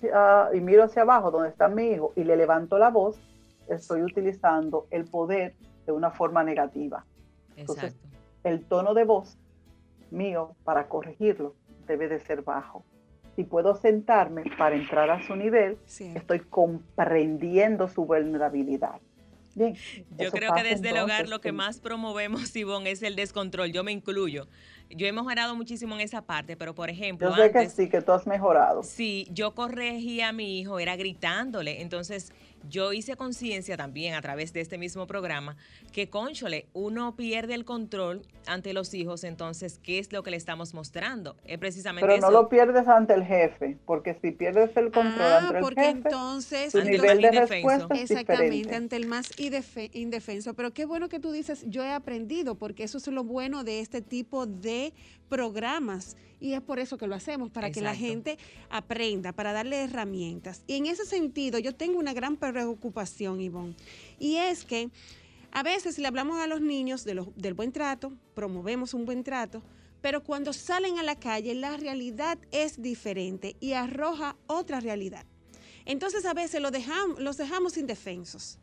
[0.54, 3.18] y miro hacia abajo donde está mi hijo y le levanto la voz,
[3.68, 7.06] estoy utilizando el poder de una forma negativa.
[7.56, 7.96] Entonces,
[8.44, 9.38] el tono de voz
[10.12, 11.56] mío para corregirlo
[11.88, 12.84] debe de ser bajo.
[13.36, 19.00] Si puedo sentarme para entrar a su nivel, estoy comprendiendo su vulnerabilidad.
[19.56, 19.76] Bien,
[20.18, 23.72] Yo creo que desde el hogar lo que más promovemos, Ivonne, es el descontrol.
[23.72, 24.48] Yo me incluyo
[24.90, 27.30] yo he mejorado muchísimo en esa parte, pero por ejemplo.
[27.30, 28.84] Yo sé que sí, que tú has mejorado.
[28.84, 31.82] Sí, yo corregí a mi hijo, era gritándole.
[31.82, 32.32] Entonces,
[32.70, 35.56] yo hice conciencia también a través de este mismo programa
[35.92, 40.38] que, conchole, uno pierde el control ante los hijos, entonces, ¿qué es lo que le
[40.38, 41.36] estamos mostrando?
[41.46, 45.38] Es precisamente Pero no lo pierdes ante el jefe, porque si pierdes el control ah,
[45.40, 50.54] ante el jefe, entonces, tu nivel de respuesta es Exactamente, ante el más indefenso.
[50.54, 53.80] Pero qué bueno que tú dices, yo he aprendido, porque eso es lo bueno de
[53.80, 54.94] este tipo de
[55.30, 58.38] programas y es por eso que lo hacemos, para que la gente
[58.70, 60.62] aprenda, para darle herramientas.
[60.68, 63.76] Y en ese sentido, yo tengo una gran preocupación, Ivonne,
[64.20, 64.90] y es que
[65.54, 69.64] a veces le hablamos a los niños de del buen trato, promovemos un buen trato,
[70.02, 75.26] pero cuando salen a la calle la realidad es diferente y arroja otra realidad.
[75.86, 78.60] Entonces a veces dejamos, los dejamos indefensos.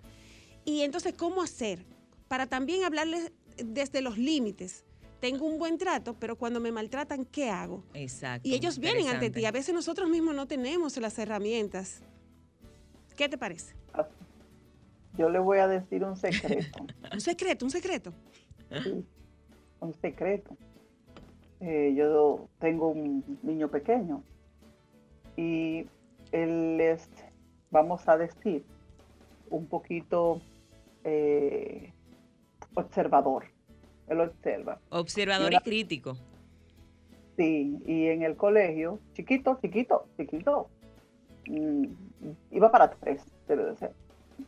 [0.66, 1.86] Y entonces, ¿cómo hacer?
[2.28, 4.84] Para también hablarles desde los límites
[5.20, 7.84] tengo un buen trato, pero cuando me maltratan, ¿qué hago?
[7.94, 8.48] Exacto.
[8.48, 9.44] Y ellos vienen ante ti.
[9.44, 12.02] A veces nosotros mismos no tenemos las herramientas.
[13.16, 13.74] ¿Qué te parece?
[15.16, 16.86] Yo le voy a decir un secreto.
[17.12, 17.64] ¿Un secreto?
[17.66, 18.12] ¿Un secreto?
[18.82, 19.04] Sí,
[19.80, 20.56] un secreto.
[21.60, 24.22] Eh, yo tengo un niño pequeño
[25.36, 25.86] y
[26.32, 27.08] él es,
[27.70, 28.64] vamos a decir,
[29.50, 30.40] un poquito
[31.04, 31.92] eh,
[32.74, 33.44] observador
[34.10, 34.78] él observa.
[34.90, 36.16] Observador y, crítico.
[37.36, 40.68] Sí, y en el colegio, chiquito, chiquito, chiquito,
[41.46, 41.84] mm,
[42.50, 43.92] iba para tres, debe ser.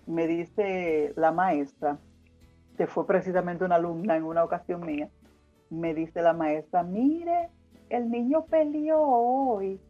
[0.06, 1.98] Me dice la maestra,
[2.76, 5.08] que fue precisamente una alumna en una ocasión mía,
[5.70, 7.48] me dice la maestra, mire,
[7.88, 9.80] el niño peleó hoy.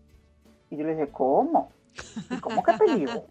[0.71, 1.71] Y yo le dije, ¿cómo?
[2.41, 3.25] ¿Cómo que peleó?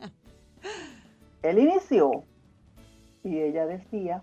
[1.43, 2.23] Él inició.
[3.23, 4.21] Y ella decía,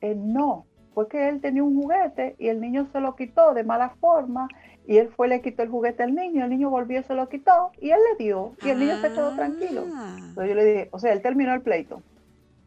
[0.00, 3.64] eh, no, fue que él tenía un juguete y el niño se lo quitó de
[3.64, 4.48] mala forma
[4.86, 7.28] y él fue le quitó el juguete al niño, el niño volvió y se lo
[7.28, 9.84] quitó y él le dio y el niño se quedó tranquilo.
[9.92, 10.16] Ah.
[10.18, 12.02] Entonces yo le dije, o sea, él terminó el pleito.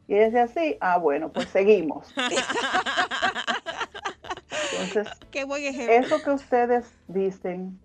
[0.07, 2.13] Y ella decía así, ah, bueno, pues seguimos.
[4.79, 5.93] Entonces, Qué buen ejemplo.
[5.93, 7.79] eso que ustedes dicen,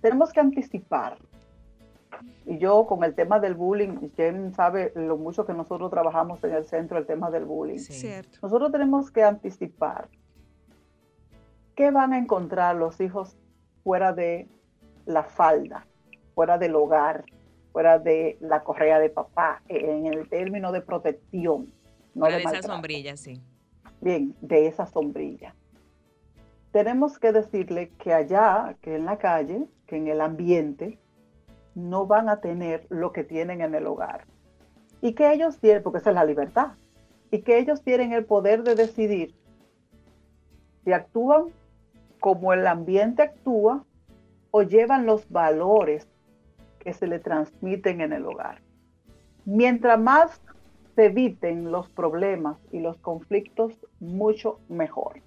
[0.00, 1.18] tenemos que anticipar.
[2.44, 6.52] Y yo con el tema del bullying, Jen sabe lo mucho que nosotros trabajamos en
[6.52, 7.78] el centro, el tema del bullying.
[8.42, 10.08] Nosotros tenemos que anticipar
[11.74, 13.36] qué van a encontrar los hijos
[13.82, 14.48] fuera de
[15.04, 15.86] la falda,
[16.34, 17.24] fuera del hogar,
[17.72, 21.72] fuera de la correa de papá, en el término de protección.
[22.14, 23.40] No de esa sombrilla, sí.
[24.00, 25.54] Bien, de esa sombrilla.
[26.72, 30.98] Tenemos que decirle que allá, que en la calle, que en el ambiente,
[31.76, 34.24] no van a tener lo que tienen en el hogar.
[35.02, 36.72] Y que ellos tienen, porque esa es la libertad,
[37.30, 39.34] y que ellos tienen el poder de decidir
[40.84, 41.46] si actúan
[42.18, 43.84] como el ambiente actúa
[44.50, 46.08] o llevan los valores
[46.78, 48.62] que se le transmiten en el hogar.
[49.44, 50.40] Mientras más
[50.94, 55.20] se eviten los problemas y los conflictos, mucho mejor.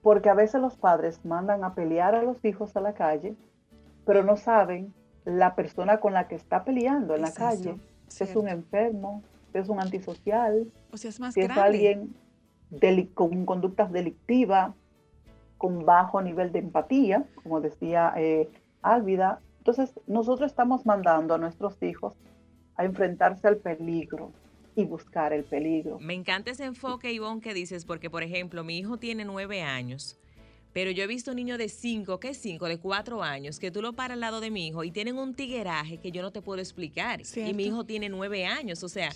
[0.00, 3.34] Porque a veces los padres mandan a pelear a los hijos a la calle,
[4.04, 7.76] pero no saben la persona con la que está peleando en la calle.
[8.08, 12.14] Si es un enfermo, si es un antisocial, o si es, más si es alguien
[13.14, 14.74] con conductas delictivas,
[15.58, 18.50] con bajo nivel de empatía, como decía eh,
[18.82, 22.14] Álvida, entonces, nosotros estamos mandando a nuestros hijos
[22.76, 24.30] a enfrentarse al peligro
[24.76, 25.98] y buscar el peligro.
[26.00, 30.18] Me encanta ese enfoque, Ivonne, que dices, porque, por ejemplo, mi hijo tiene nueve años
[30.74, 32.66] pero yo he visto niños de 5, ¿qué es 5?
[32.66, 35.32] De 4 años, que tú lo paras al lado de mi hijo y tienen un
[35.32, 37.22] tigueraje que yo no te puedo explicar.
[37.36, 38.82] Y mi hijo tiene 9 años.
[38.82, 39.12] O sea,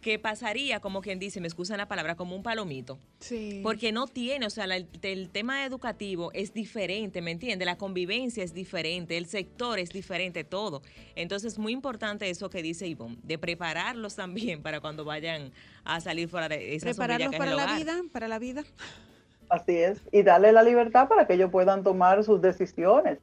[0.00, 2.98] ¿qué pasaría, como quien dice, me excusan la palabra, como un palomito?
[3.20, 3.60] Sí.
[3.62, 7.66] Porque no tiene, o sea, el, tema educativo es diferente, ¿me entiendes?
[7.66, 10.80] La convivencia es diferente, el sector es diferente, todo.
[11.14, 15.52] Entonces, muy importante eso que dice Ivonne, de prepararlos también para cuando vayan
[15.84, 18.64] a salir fuera de esa Prepararlos para la vida, para la vida.
[19.48, 23.18] Así es, y darle la libertad para que ellos puedan tomar sus decisiones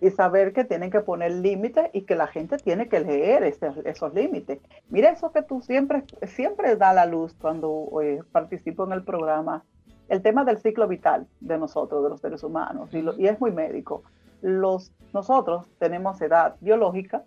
[0.00, 4.14] y saber que tienen que poner límites y que la gente tiene que leer esos
[4.14, 4.60] límites.
[4.88, 9.64] Mira eso que tú siempre, siempre da la luz cuando eh, participo en el programa,
[10.08, 13.50] el tema del ciclo vital de nosotros, de los seres humanos, y, y es muy
[13.50, 14.02] médico.
[14.42, 17.22] Los, nosotros tenemos edad biológica,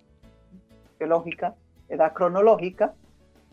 [0.99, 1.55] biológica,
[1.89, 2.93] edad cronológica,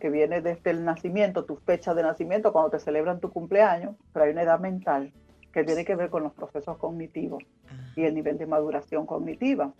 [0.01, 4.25] que viene desde el nacimiento, tu fecha de nacimiento, cuando te celebran tu cumpleaños, pero
[4.25, 5.13] hay una edad mental
[5.53, 7.45] que tiene que ver con los procesos cognitivos
[7.97, 9.73] y el nivel de maduración cognitiva.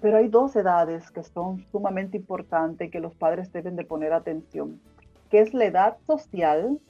[0.00, 4.80] Pero hay dos edades que son sumamente importantes que los padres deben de poner atención,
[5.30, 6.80] que es la edad social,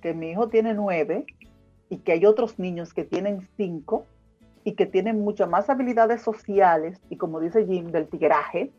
[0.00, 1.26] que mi hijo tiene nueve
[1.90, 4.06] y que hay otros niños que tienen cinco
[4.64, 8.72] y que tienen muchas más habilidades sociales y como dice Jim, del tigraje,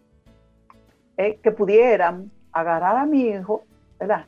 [1.18, 3.64] eh, que pudieran agarrar a mi hijo,
[4.00, 4.26] ¿verdad?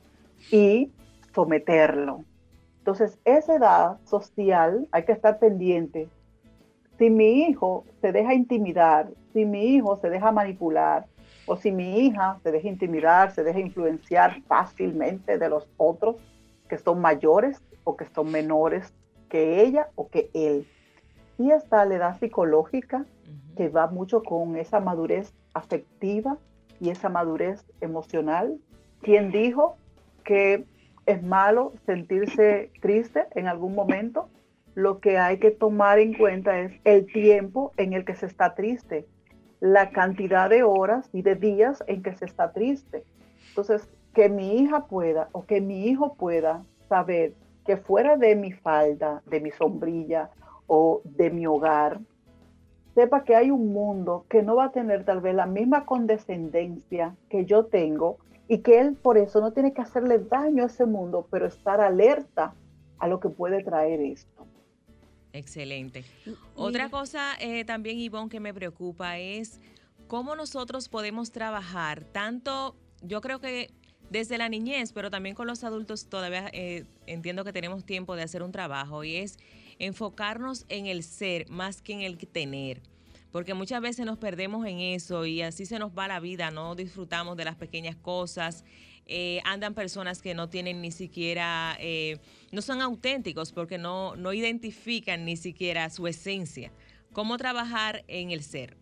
[0.51, 0.91] Y
[1.33, 2.23] someterlo.
[2.79, 6.09] Entonces, esa edad social hay que estar pendiente.
[6.97, 11.05] Si mi hijo se deja intimidar, si mi hijo se deja manipular,
[11.45, 16.17] o si mi hija se deja intimidar, se deja influenciar fácilmente de los otros
[16.69, 18.93] que son mayores o que son menores
[19.29, 20.67] que ella o que él.
[21.37, 23.05] Y está la edad psicológica,
[23.57, 26.37] que va mucho con esa madurez afectiva,
[26.81, 28.57] y esa madurez emocional.
[29.01, 29.77] ¿Quién dijo
[30.25, 30.65] que
[31.05, 34.29] es malo sentirse triste en algún momento?
[34.73, 38.55] Lo que hay que tomar en cuenta es el tiempo en el que se está
[38.55, 39.05] triste,
[39.59, 43.03] la cantidad de horas y de días en que se está triste.
[43.49, 48.51] Entonces, que mi hija pueda o que mi hijo pueda saber que fuera de mi
[48.51, 50.31] falda, de mi sombrilla
[50.65, 51.99] o de mi hogar,
[52.95, 57.15] sepa que hay un mundo que no va a tener tal vez la misma condescendencia
[57.29, 60.85] que yo tengo y que él por eso no tiene que hacerle daño a ese
[60.85, 62.53] mundo, pero estar alerta
[62.99, 64.45] a lo que puede traer esto.
[65.33, 66.03] Excelente.
[66.55, 69.61] Otra cosa eh, también, Ivonne, que me preocupa es
[70.07, 73.71] cómo nosotros podemos trabajar tanto, yo creo que
[74.09, 78.23] desde la niñez, pero también con los adultos todavía eh, entiendo que tenemos tiempo de
[78.23, 79.37] hacer un trabajo y es
[79.81, 82.81] enfocarnos en el ser más que en el tener.
[83.31, 86.75] Porque muchas veces nos perdemos en eso y así se nos va la vida, no
[86.75, 88.63] disfrutamos de las pequeñas cosas.
[89.07, 92.19] Eh, andan personas que no tienen ni siquiera, eh,
[92.51, 96.71] no son auténticos porque no, no identifican ni siquiera su esencia.
[97.11, 98.77] ¿Cómo trabajar en el ser?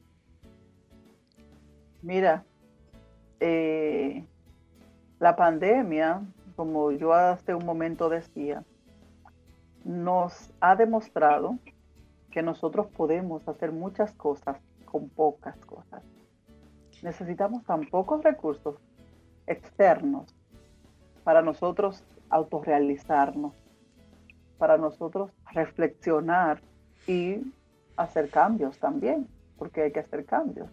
[2.01, 2.43] Mira,
[3.39, 4.26] eh,
[5.19, 6.21] la pandemia,
[6.55, 8.63] como yo hace un momento decía,
[9.89, 11.57] nos ha demostrado
[12.29, 16.03] que nosotros podemos hacer muchas cosas con pocas cosas.
[17.01, 18.75] Necesitamos tan pocos recursos
[19.47, 20.35] externos
[21.23, 23.55] para nosotros autorrealizarnos.
[24.59, 26.59] para nosotros reflexionar
[27.07, 27.37] y
[27.95, 29.25] hacer cambios también,
[29.57, 30.69] porque hay que hacer cambios.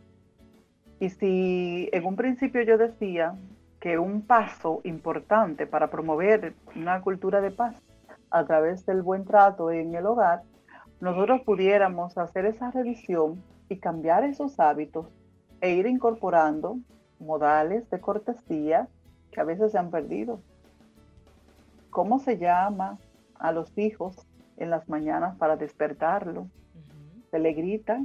[0.99, 3.37] Y si en un principio yo decía
[3.79, 7.77] que un paso importante para promover una cultura de paz
[8.31, 10.43] a través del buen trato en el hogar,
[11.01, 15.07] nosotros pudiéramos hacer esa revisión y cambiar esos hábitos
[15.61, 16.79] e ir incorporando
[17.19, 18.89] modales de cortesía
[19.31, 20.41] que a veces se han perdido.
[21.91, 22.99] ¿Cómo se llama
[23.39, 24.17] a los hijos
[24.57, 26.47] en las mañanas para despertarlo?
[27.31, 28.03] Se le grita,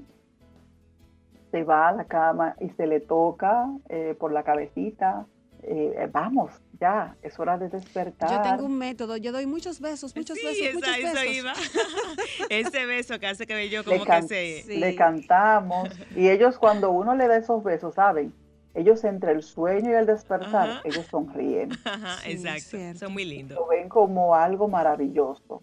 [1.52, 5.26] se va a la cama y se le toca eh, por la cabecita.
[5.64, 6.52] Eh, vamos,
[6.82, 8.30] ya, es hora de despertar.
[8.30, 11.26] Yo tengo un método, yo doy muchos besos, muchos besos, muchos besos.
[11.26, 11.54] Iba.
[12.50, 14.64] Ese beso que hace que yo como que se...
[14.68, 18.34] Le cantamos y ellos cuando uno le da esos besos, ¿saben?
[18.74, 21.70] Ellos entre el sueño y el despertar, ellos sonríen.
[22.26, 23.60] exacto, son muy lindos.
[23.60, 25.62] Lo ven como algo maravilloso.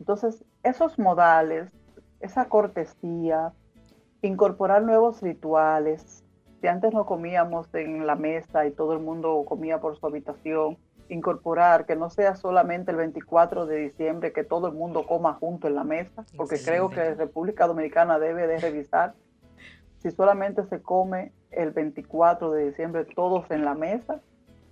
[0.00, 1.70] Entonces, esos modales,
[2.18, 3.52] esa cortesía,
[4.22, 6.24] incorporar nuevos rituales,
[6.62, 10.78] si antes no comíamos en la mesa y todo el mundo comía por su habitación,
[11.08, 15.66] incorporar que no sea solamente el 24 de diciembre que todo el mundo coma junto
[15.66, 19.14] en la mesa, porque creo que República Dominicana debe de revisar
[19.98, 24.20] si solamente se come el 24 de diciembre todos en la mesa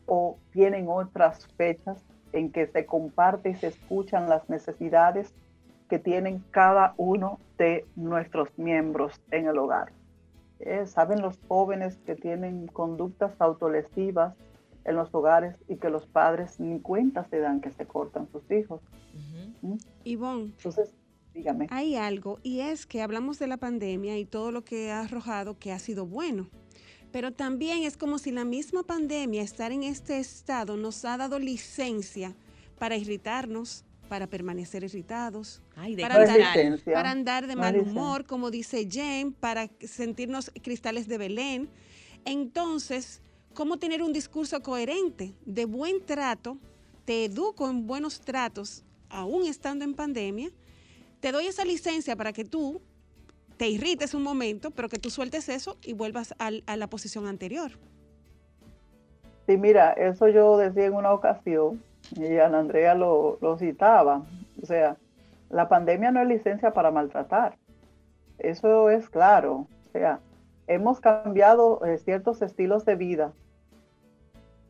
[0.07, 5.35] o tienen otras fechas en que se comparte y se escuchan las necesidades
[5.89, 9.91] que tienen cada uno de nuestros miembros en el hogar.
[10.61, 14.35] Eh, saben los jóvenes que tienen conductas autolesivas
[14.85, 18.51] en los hogares y que los padres ni cuenta se dan que se cortan sus
[18.51, 18.81] hijos.
[19.63, 19.77] ¿Mm?
[20.05, 20.95] Ivonne, entonces
[21.35, 21.67] dígame.
[21.71, 25.59] Hay algo y es que hablamos de la pandemia y todo lo que ha arrojado
[25.59, 26.49] que ha sido bueno.
[27.11, 31.39] Pero también es como si la misma pandemia, estar en este estado, nos ha dado
[31.39, 32.37] licencia
[32.79, 39.33] para irritarnos, para permanecer irritados, para, andar, para, andar, de mal humor, como dice Jane,
[39.39, 41.69] para sentirnos cristales de Belén.
[42.25, 43.23] Entonces,
[43.55, 46.59] ¿cómo tener un discurso coherente de buen trato?
[47.05, 50.51] Te educo en buenos tratos, aún estando en pandemia.
[51.21, 52.83] Te doy esa licencia para que tú
[53.59, 57.71] te irrites un momento, pero que tú sueltes eso y vuelvas a la posición anterior.
[59.47, 61.81] Sí, mira, eso yo decía en una ocasión
[62.17, 64.23] y Ana Andrea lo, citaba.
[64.63, 64.97] O sea,
[65.49, 67.57] la pandemia no es licencia para maltratar.
[68.39, 69.67] Eso es claro.
[69.89, 70.21] O sea,
[70.67, 73.33] hemos cambiado eh, ciertos estilos de vida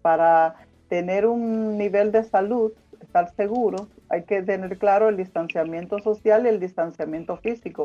[0.02, 0.56] para
[0.88, 6.48] tener un nivel de salud, estar seguro, hay que tener claro el distanciamiento social y
[6.48, 7.84] el distanciamiento físico.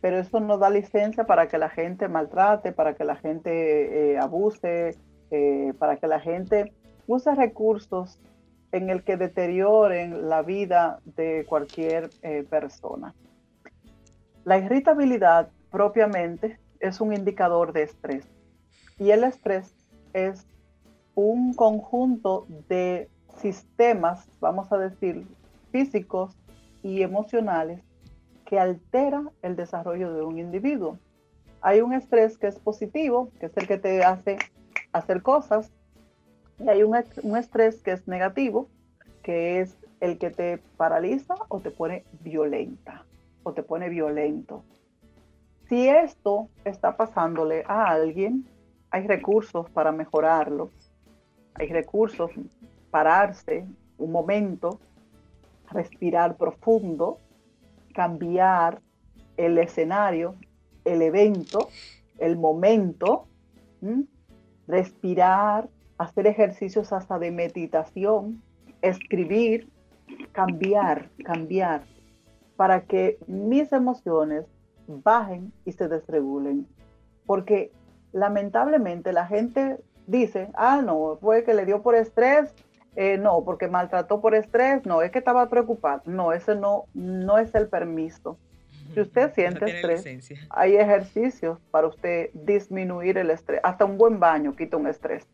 [0.00, 4.18] Pero eso no da licencia para que la gente maltrate, para que la gente eh,
[4.18, 4.96] abuse,
[5.30, 6.72] eh, para que la gente
[7.06, 8.18] use recursos
[8.72, 13.14] en el que deterioren la vida de cualquier eh, persona.
[14.44, 18.26] La irritabilidad propiamente es un indicador de estrés
[18.98, 19.74] y el estrés
[20.14, 20.46] es
[21.14, 25.26] un conjunto de sistemas, vamos a decir,
[25.70, 26.36] físicos
[26.82, 27.80] y emocionales
[28.44, 30.98] que altera el desarrollo de un individuo.
[31.60, 34.38] Hay un estrés que es positivo, que es el que te hace
[34.92, 35.70] hacer cosas,
[36.64, 36.96] y hay un,
[37.36, 38.68] estrés que es negativo,
[39.22, 43.04] que es el que te paraliza o te pone violenta
[43.42, 44.62] o te pone violento.
[45.68, 48.46] Si esto está pasándole a alguien,
[48.90, 50.70] hay recursos para mejorarlo.
[51.54, 52.30] Hay recursos,
[52.90, 53.66] pararse
[53.98, 54.78] un momento,
[55.70, 57.18] respirar profundo,
[57.94, 58.80] cambiar
[59.36, 60.34] el escenario,
[60.84, 61.68] el evento,
[62.18, 63.26] el momento,
[64.66, 65.68] respirar,
[66.02, 68.42] hacer ejercicios hasta de meditación,
[68.80, 69.68] escribir,
[70.32, 71.82] cambiar, cambiar,
[72.56, 74.44] para que mis emociones
[74.86, 76.66] bajen y se desregulen.
[77.26, 77.72] Porque
[78.12, 82.54] lamentablemente la gente dice, ah, no, fue que le dio por estrés,
[82.94, 86.02] eh, no, porque maltrató por estrés, no, es que estaba preocupado.
[86.04, 88.38] No, ese no, no es el permiso.
[88.92, 90.04] Si usted siente estrés,
[90.50, 93.60] hay ejercicios para usted disminuir el estrés.
[93.62, 95.26] Hasta un buen baño quita un estrés.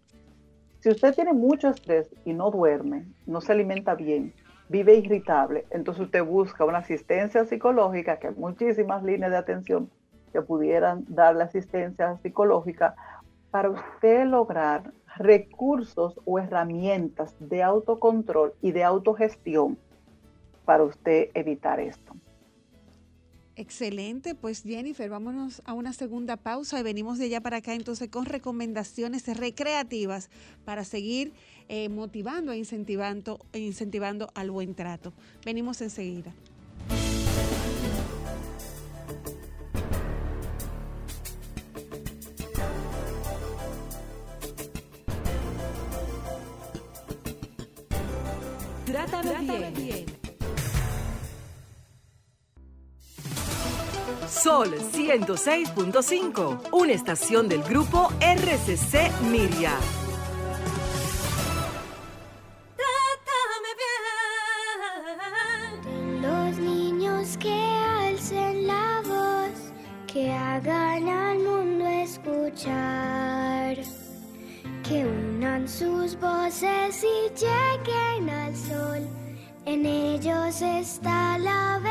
[0.80, 4.32] Si usted tiene mucho estrés y no duerme, no se alimenta bien,
[4.68, 9.90] vive irritable, entonces usted busca una asistencia psicológica, que hay muchísimas líneas de atención
[10.32, 12.94] que pudieran darle asistencia psicológica
[13.50, 19.78] para usted lograr recursos o herramientas de autocontrol y de autogestión
[20.64, 22.14] para usted evitar esto.
[23.58, 28.08] Excelente, pues Jennifer, vámonos a una segunda pausa y venimos de allá para acá entonces
[28.08, 30.30] con recomendaciones recreativas
[30.64, 31.32] para seguir
[31.68, 35.12] eh, motivando e incentivando, incentivando al buen trato.
[35.44, 36.32] Venimos enseguida.
[48.86, 50.17] Trátame, bien.
[54.28, 59.72] Sol 106.5, una estación del grupo RCC Miria.
[62.76, 63.72] Trátame
[65.82, 66.22] bien.
[66.22, 67.54] Los niños que
[68.04, 69.72] alcen la voz,
[70.06, 73.78] que hagan al mundo escuchar,
[74.86, 79.08] que unan sus voces y lleguen al sol.
[79.64, 81.87] En ellos está la verdad.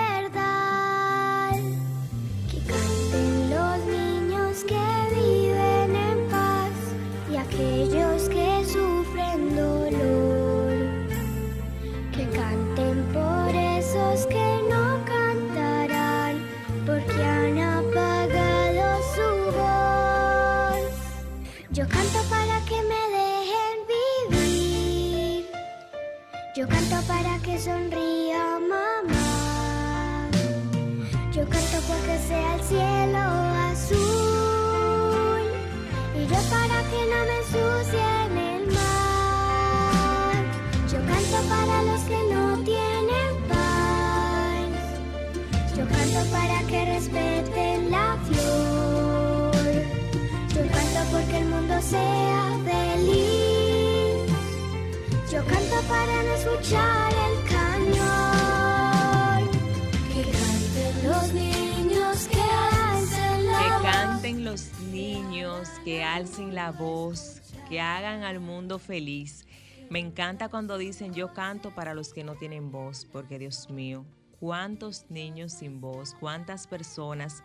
[68.80, 69.46] Feliz.
[69.90, 74.06] Me encanta cuando dicen yo canto para los que no tienen voz, porque Dios mío,
[74.40, 77.44] cuántos niños sin voz, cuántas personas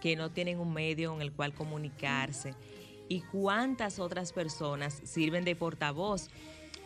[0.00, 2.54] que no tienen un medio en el cual comunicarse
[3.08, 6.28] y cuántas otras personas sirven de portavoz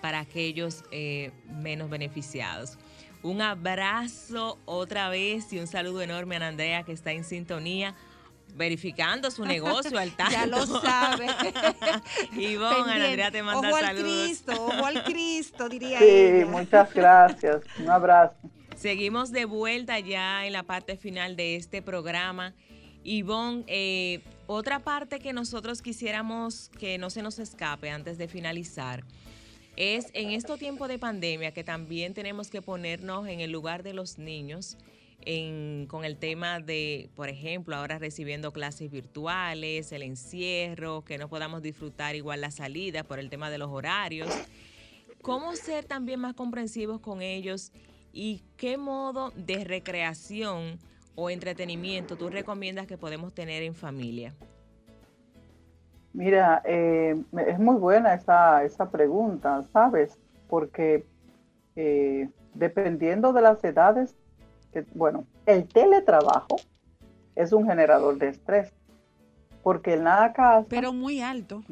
[0.00, 2.78] para aquellos eh, menos beneficiados.
[3.22, 7.94] Un abrazo otra vez y un saludo enorme a Andrea que está en sintonía
[8.54, 10.32] verificando su negocio al tanto.
[10.32, 11.26] Ya lo sabe.
[12.36, 12.92] Ivonne.
[12.92, 14.24] Andrea te manda ojo al saludos.
[14.24, 16.46] Cristo, ojo al Cristo, diría Sí, ella.
[16.46, 17.62] muchas gracias.
[17.78, 18.34] Un abrazo.
[18.76, 22.54] Seguimos de vuelta ya en la parte final de este programa.
[23.04, 29.04] Ivonne, eh, otra parte que nosotros quisiéramos que no se nos escape antes de finalizar
[29.76, 33.92] es en este tiempo de pandemia que también tenemos que ponernos en el lugar de
[33.92, 34.76] los niños
[35.88, 41.62] con el tema de, por ejemplo, ahora recibiendo clases virtuales, el encierro, que no podamos
[41.62, 44.28] disfrutar igual la salida por el tema de los horarios.
[45.22, 47.72] ¿Cómo ser también más comprensivos con ellos
[48.12, 50.78] y qué modo de recreación
[51.14, 54.34] o entretenimiento tú recomiendas que podemos tener en familia?
[56.12, 57.16] Mira, eh,
[57.46, 60.18] es muy buena esa, esa pregunta, ¿sabes?
[60.48, 61.06] Porque
[61.74, 64.14] eh, dependiendo de las edades,
[64.94, 66.56] bueno, el teletrabajo
[67.36, 68.72] es un generador de estrés,
[69.62, 71.62] porque en la casa Pero muy alto,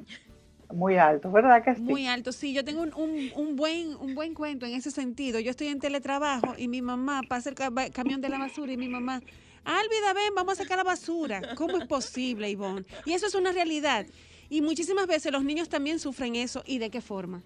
[0.73, 1.81] muy alto, ¿verdad que sí?
[1.83, 2.33] muy alto.
[2.33, 5.39] Sí, yo tengo un, un- un buen, un buen cuento en ese sentido.
[5.41, 8.77] Yo estoy en teletrabajo y mi mamá pasa el ca- camión de la basura y
[8.77, 9.21] mi mamá,
[9.65, 11.55] Álvida, ven, vamos a sacar la basura.
[11.55, 12.85] ¿Cómo es posible, Ivonne?
[13.05, 14.07] Y eso es una realidad.
[14.49, 16.63] Y muchísimas veces los niños también sufren eso.
[16.67, 17.43] ¿Y de qué forma?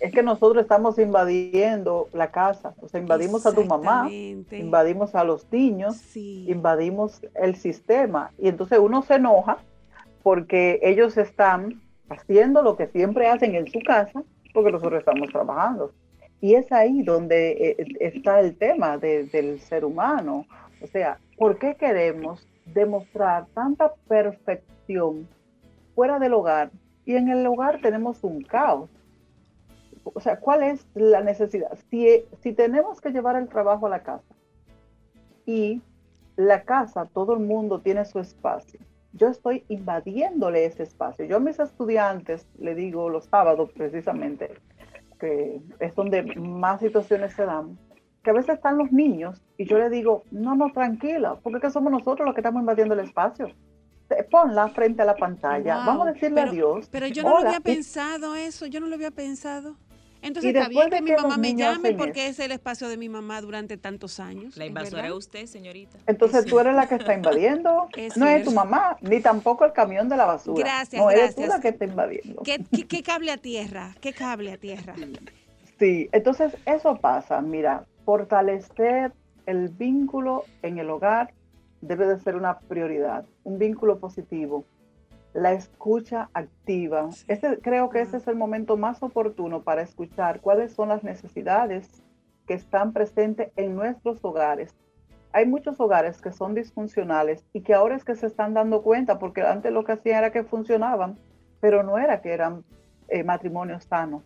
[0.00, 4.08] Es que nosotros estamos invadiendo la casa, o sea, invadimos a tu mamá,
[4.58, 6.46] invadimos a los niños, Sí.
[6.48, 9.58] invadimos el sistema y entonces uno se enoja
[10.22, 14.22] porque ellos están haciendo lo que siempre hacen en su casa
[14.54, 15.92] porque nosotros estamos trabajando.
[16.40, 20.46] Y es ahí donde eh, está el tema de- del ser humano.
[20.82, 25.28] O sea, ¿por qué queremos demostrar tanta perfección
[25.94, 26.70] fuera del hogar
[27.04, 28.88] y en el hogar tenemos un caos?
[30.04, 31.76] O sea, ¿cuál es la necesidad?
[31.90, 34.24] Si, si tenemos que llevar el trabajo a la casa
[35.46, 35.80] y
[36.36, 38.80] la casa, todo el mundo tiene su espacio.
[39.12, 41.24] Yo estoy invadiéndole ese espacio.
[41.26, 44.54] Yo a mis estudiantes le digo los sábados precisamente,
[45.18, 47.76] que es donde más situaciones se dan,
[48.22, 51.62] que a veces están los niños y yo le digo, no, no, tranquila, porque es
[51.62, 53.48] que somos nosotros los que estamos invadiendo el espacio.
[54.30, 56.88] Ponla frente a la pantalla, Wow, vamos a decirle pero- adiós.
[56.90, 59.76] Pero yo no lo Hola, había y- pensado eso, yo no lo había pensado.
[60.22, 62.88] Entonces Y está bien después de que mi mamá me llame porque es el espacio
[62.88, 64.56] de mi mamá durante tantos años.
[64.56, 65.98] La ¿es invasora es usted, señorita.
[66.06, 69.72] Entonces tú eres la que está invadiendo, Es no es tu mamá, ni tampoco el
[69.72, 70.62] camión de la basura.
[70.62, 71.58] Gracias, no eres tú gracias.
[71.58, 72.42] la que está invadiendo.
[72.42, 73.94] ¿Qué, qué, qué cable a tierra?
[74.00, 74.94] ¿Qué cable a tierra?
[75.78, 77.40] Sí, entonces eso pasa.
[77.40, 79.12] Mira, fortalecer
[79.46, 81.32] el vínculo en el hogar
[81.80, 84.64] debe de ser una prioridad, un vínculo positivo.
[85.32, 87.10] La escucha activa.
[87.12, 87.24] Sí.
[87.28, 92.02] Ese, creo que ese es el momento más oportuno para escuchar cuáles son las necesidades
[92.46, 94.74] que están presentes en nuestros hogares.
[95.32, 99.20] Hay muchos hogares que son disfuncionales y que ahora es que se están dando cuenta,
[99.20, 101.16] porque antes lo que hacían era que funcionaban,
[101.60, 102.64] pero no era que eran
[103.08, 104.24] eh, matrimonios sanos.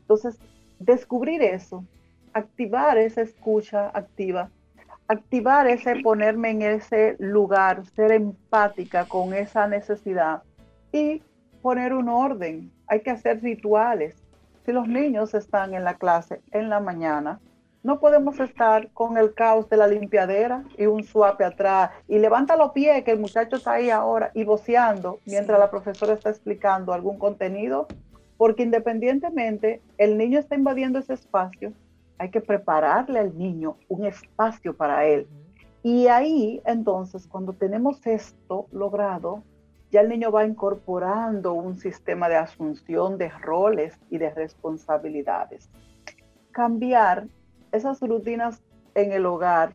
[0.00, 0.38] Entonces,
[0.78, 1.84] descubrir eso,
[2.32, 4.50] activar esa escucha activa,
[5.08, 10.42] activar ese ponerme en ese lugar, ser empática con esa necesidad
[10.92, 11.22] y
[11.62, 12.70] poner un orden.
[12.86, 14.14] Hay que hacer rituales.
[14.64, 17.40] Si los niños están en la clase en la mañana,
[17.82, 22.56] no podemos estar con el caos de la limpiadera y un suape atrás y levanta
[22.56, 25.60] los pies que el muchacho está ahí ahora y voceando mientras Sí.
[25.60, 27.86] la profesora está explicando algún contenido,
[28.36, 31.72] porque independientemente el niño está invadiendo ese espacio,
[32.18, 35.26] hay que prepararle al niño un espacio para él.
[35.82, 39.42] Y ahí, entonces, cuando tenemos esto logrado,
[39.90, 45.70] ya el niño va incorporando un sistema de asunción de roles y de responsabilidades.
[46.50, 47.26] Cambiar
[47.72, 48.60] esas rutinas
[48.94, 49.74] en el hogar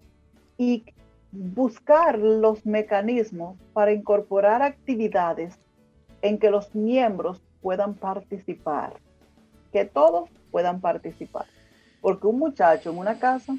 [0.58, 0.84] y
[1.32, 5.58] buscar los mecanismos para incorporar actividades
[6.22, 8.94] en que los miembros puedan participar,
[9.72, 11.46] que todos puedan participar.
[12.04, 13.56] Porque un muchacho en una casa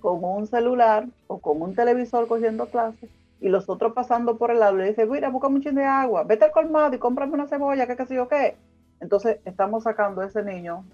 [0.00, 3.08] con un celular o con un televisor cogiendo clases
[3.40, 6.24] y los otros pasando por el lado le dice, mira, busca un chin de agua,
[6.24, 8.56] vete al colmado y cómprame una cebolla, que qué sé yo qué.
[9.00, 10.84] Entonces estamos sacando a ese niño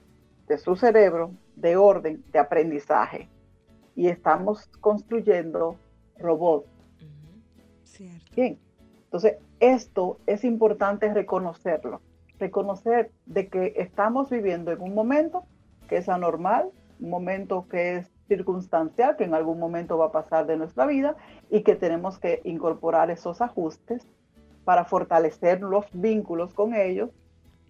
[0.46, 3.28] de su cerebro de orden, de aprendizaje.
[3.96, 5.74] Y estamos construyendo
[6.20, 6.68] robots.
[7.82, 8.30] Cierto.
[8.36, 8.60] Bien.
[9.06, 12.00] Entonces, esto es importante reconocerlo.
[12.38, 15.46] Reconocer de que estamos viviendo en un momento
[15.88, 16.70] que es anormal,
[17.00, 21.16] un momento que es circunstancial, que en algún momento va a pasar de nuestra vida
[21.50, 24.06] y que tenemos que incorporar esos ajustes
[24.64, 27.10] para fortalecer los vínculos con ellos,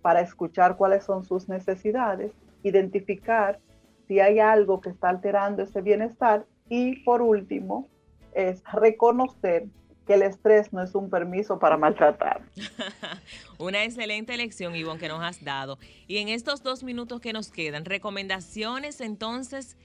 [0.03, 3.59] para escuchar cuáles son sus necesidades, identificar
[4.07, 7.89] si hay algo que está alterando ese bienestar y por último
[8.33, 9.67] es reconocer
[10.07, 12.43] que el estrés no es un permiso para maltratar.
[13.59, 15.79] Una excelente lección, Ivonne, que nos has dado.
[16.07, 19.77] Y en estos dos minutos que nos quedan, recomendaciones entonces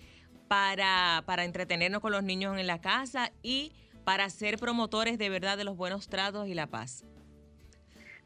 [0.48, 3.72] para, para entretenernos con los niños en la casa y
[4.04, 7.06] para ser promotores de verdad de los buenos tratos y la paz.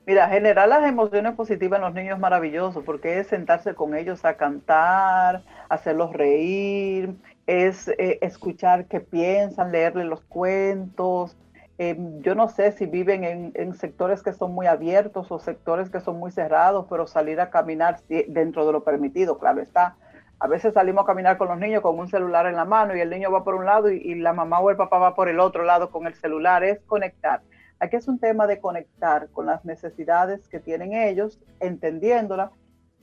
[0.05, 4.25] Mira, generar las emociones positivas en los niños es maravilloso porque es sentarse con ellos
[4.25, 7.15] a cantar, hacerlos reír,
[7.47, 11.37] es eh, escuchar qué piensan, leerle los cuentos.
[11.79, 15.99] Eh, yo no sé si viven en, sectores que son muy abiertos o sectores que
[15.99, 19.95] son muy cerrados, pero salir a caminar dentro de lo permitido, claro está.
[20.39, 22.99] A veces salimos a caminar con los niños con un celular en la mano y
[22.99, 25.39] el niño va por un lado y, la mamá o el papá va por el
[25.39, 26.63] otro lado con el celular.
[26.63, 27.41] Es conectar.
[27.79, 32.51] Aquí es un tema de conectar con las necesidades que tienen ellos, entendiéndolas,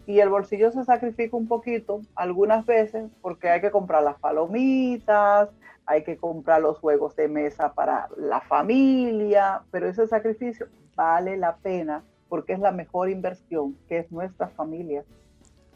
[0.06, 5.48] y el bolsillo se sacrifica un poquito algunas veces porque hay que comprar las palomitas,
[5.90, 11.56] hay que comprar los juegos de mesa para la familia, pero ese sacrificio vale la
[11.56, 15.04] pena porque es la mejor inversión, que es nuestra familia.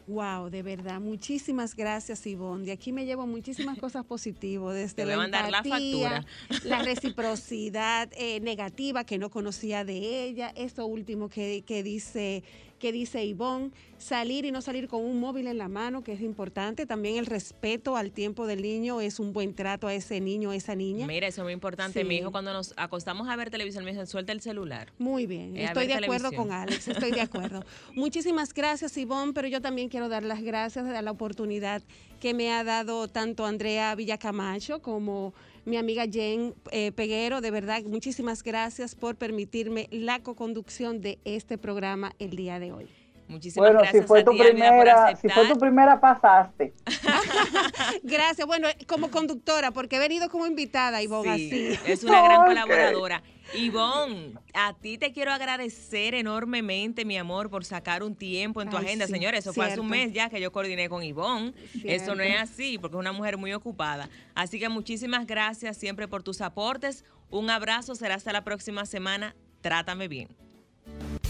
[0.07, 2.65] Wow, de verdad, muchísimas gracias Ivonne.
[2.65, 6.09] De aquí me llevo muchísimas cosas positivas, desde Te la voy a mandar la empatía,
[6.49, 6.63] factura.
[6.63, 12.43] la reciprocidad eh, negativa que no conocía de ella, esto último que, que dice
[12.85, 16.21] que dice Ivonne, salir y no salir con un móvil en la mano, que es
[16.21, 20.51] importante, también el respeto al tiempo del niño es un buen trato a ese niño
[20.51, 21.07] o esa niña.
[21.07, 22.01] Mira, eso es muy importante.
[22.01, 22.05] Sí.
[22.07, 24.93] Mi hijo cuando nos acostamos a ver televisión me dice, suelta el celular.
[24.99, 26.47] Muy bien, Eh, a estoy de acuerdo televisión.
[26.47, 27.65] con Alex, estoy de acuerdo.
[27.95, 31.81] Muchísimas gracias, Ivonne, pero yo también quiero dar las gracias de la oportunidad
[32.19, 35.33] que me ha dado tanto Andrea Villacamacho como
[35.65, 37.41] mi amiga Jen eh, Peguero.
[37.41, 42.87] De verdad, muchísimas gracias por permitirme la co-conducción de este programa el día de hoy.
[43.27, 46.75] Muchísimas Bueno, gracias si fue a tu ti, primera, si fue tu primera pasaste.
[48.03, 51.91] Gracias, bueno, como conductora, porque he venido como invitada, Ivonne, Sí, así.
[51.91, 53.23] es una gran colaboradora.
[53.53, 58.77] Ivonne, a ti te quiero agradecer enormemente, mi amor, por sacar un tiempo en tu
[58.77, 59.07] agenda.
[59.07, 61.53] Señores, eso fue hace un mes ya que yo coordiné con Ivonne.
[61.71, 61.87] Cierto.
[61.87, 64.09] Eso no es así, porque es una mujer muy ocupada.
[64.33, 67.05] Así que muchísimas gracias siempre por tus aportes.
[67.29, 69.35] Un abrazo, será hasta la próxima semana.
[69.61, 70.29] Trátame bien.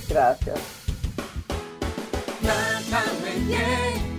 [0.09, 0.59] Gracias.
[2.41, 4.14] Trátame bien.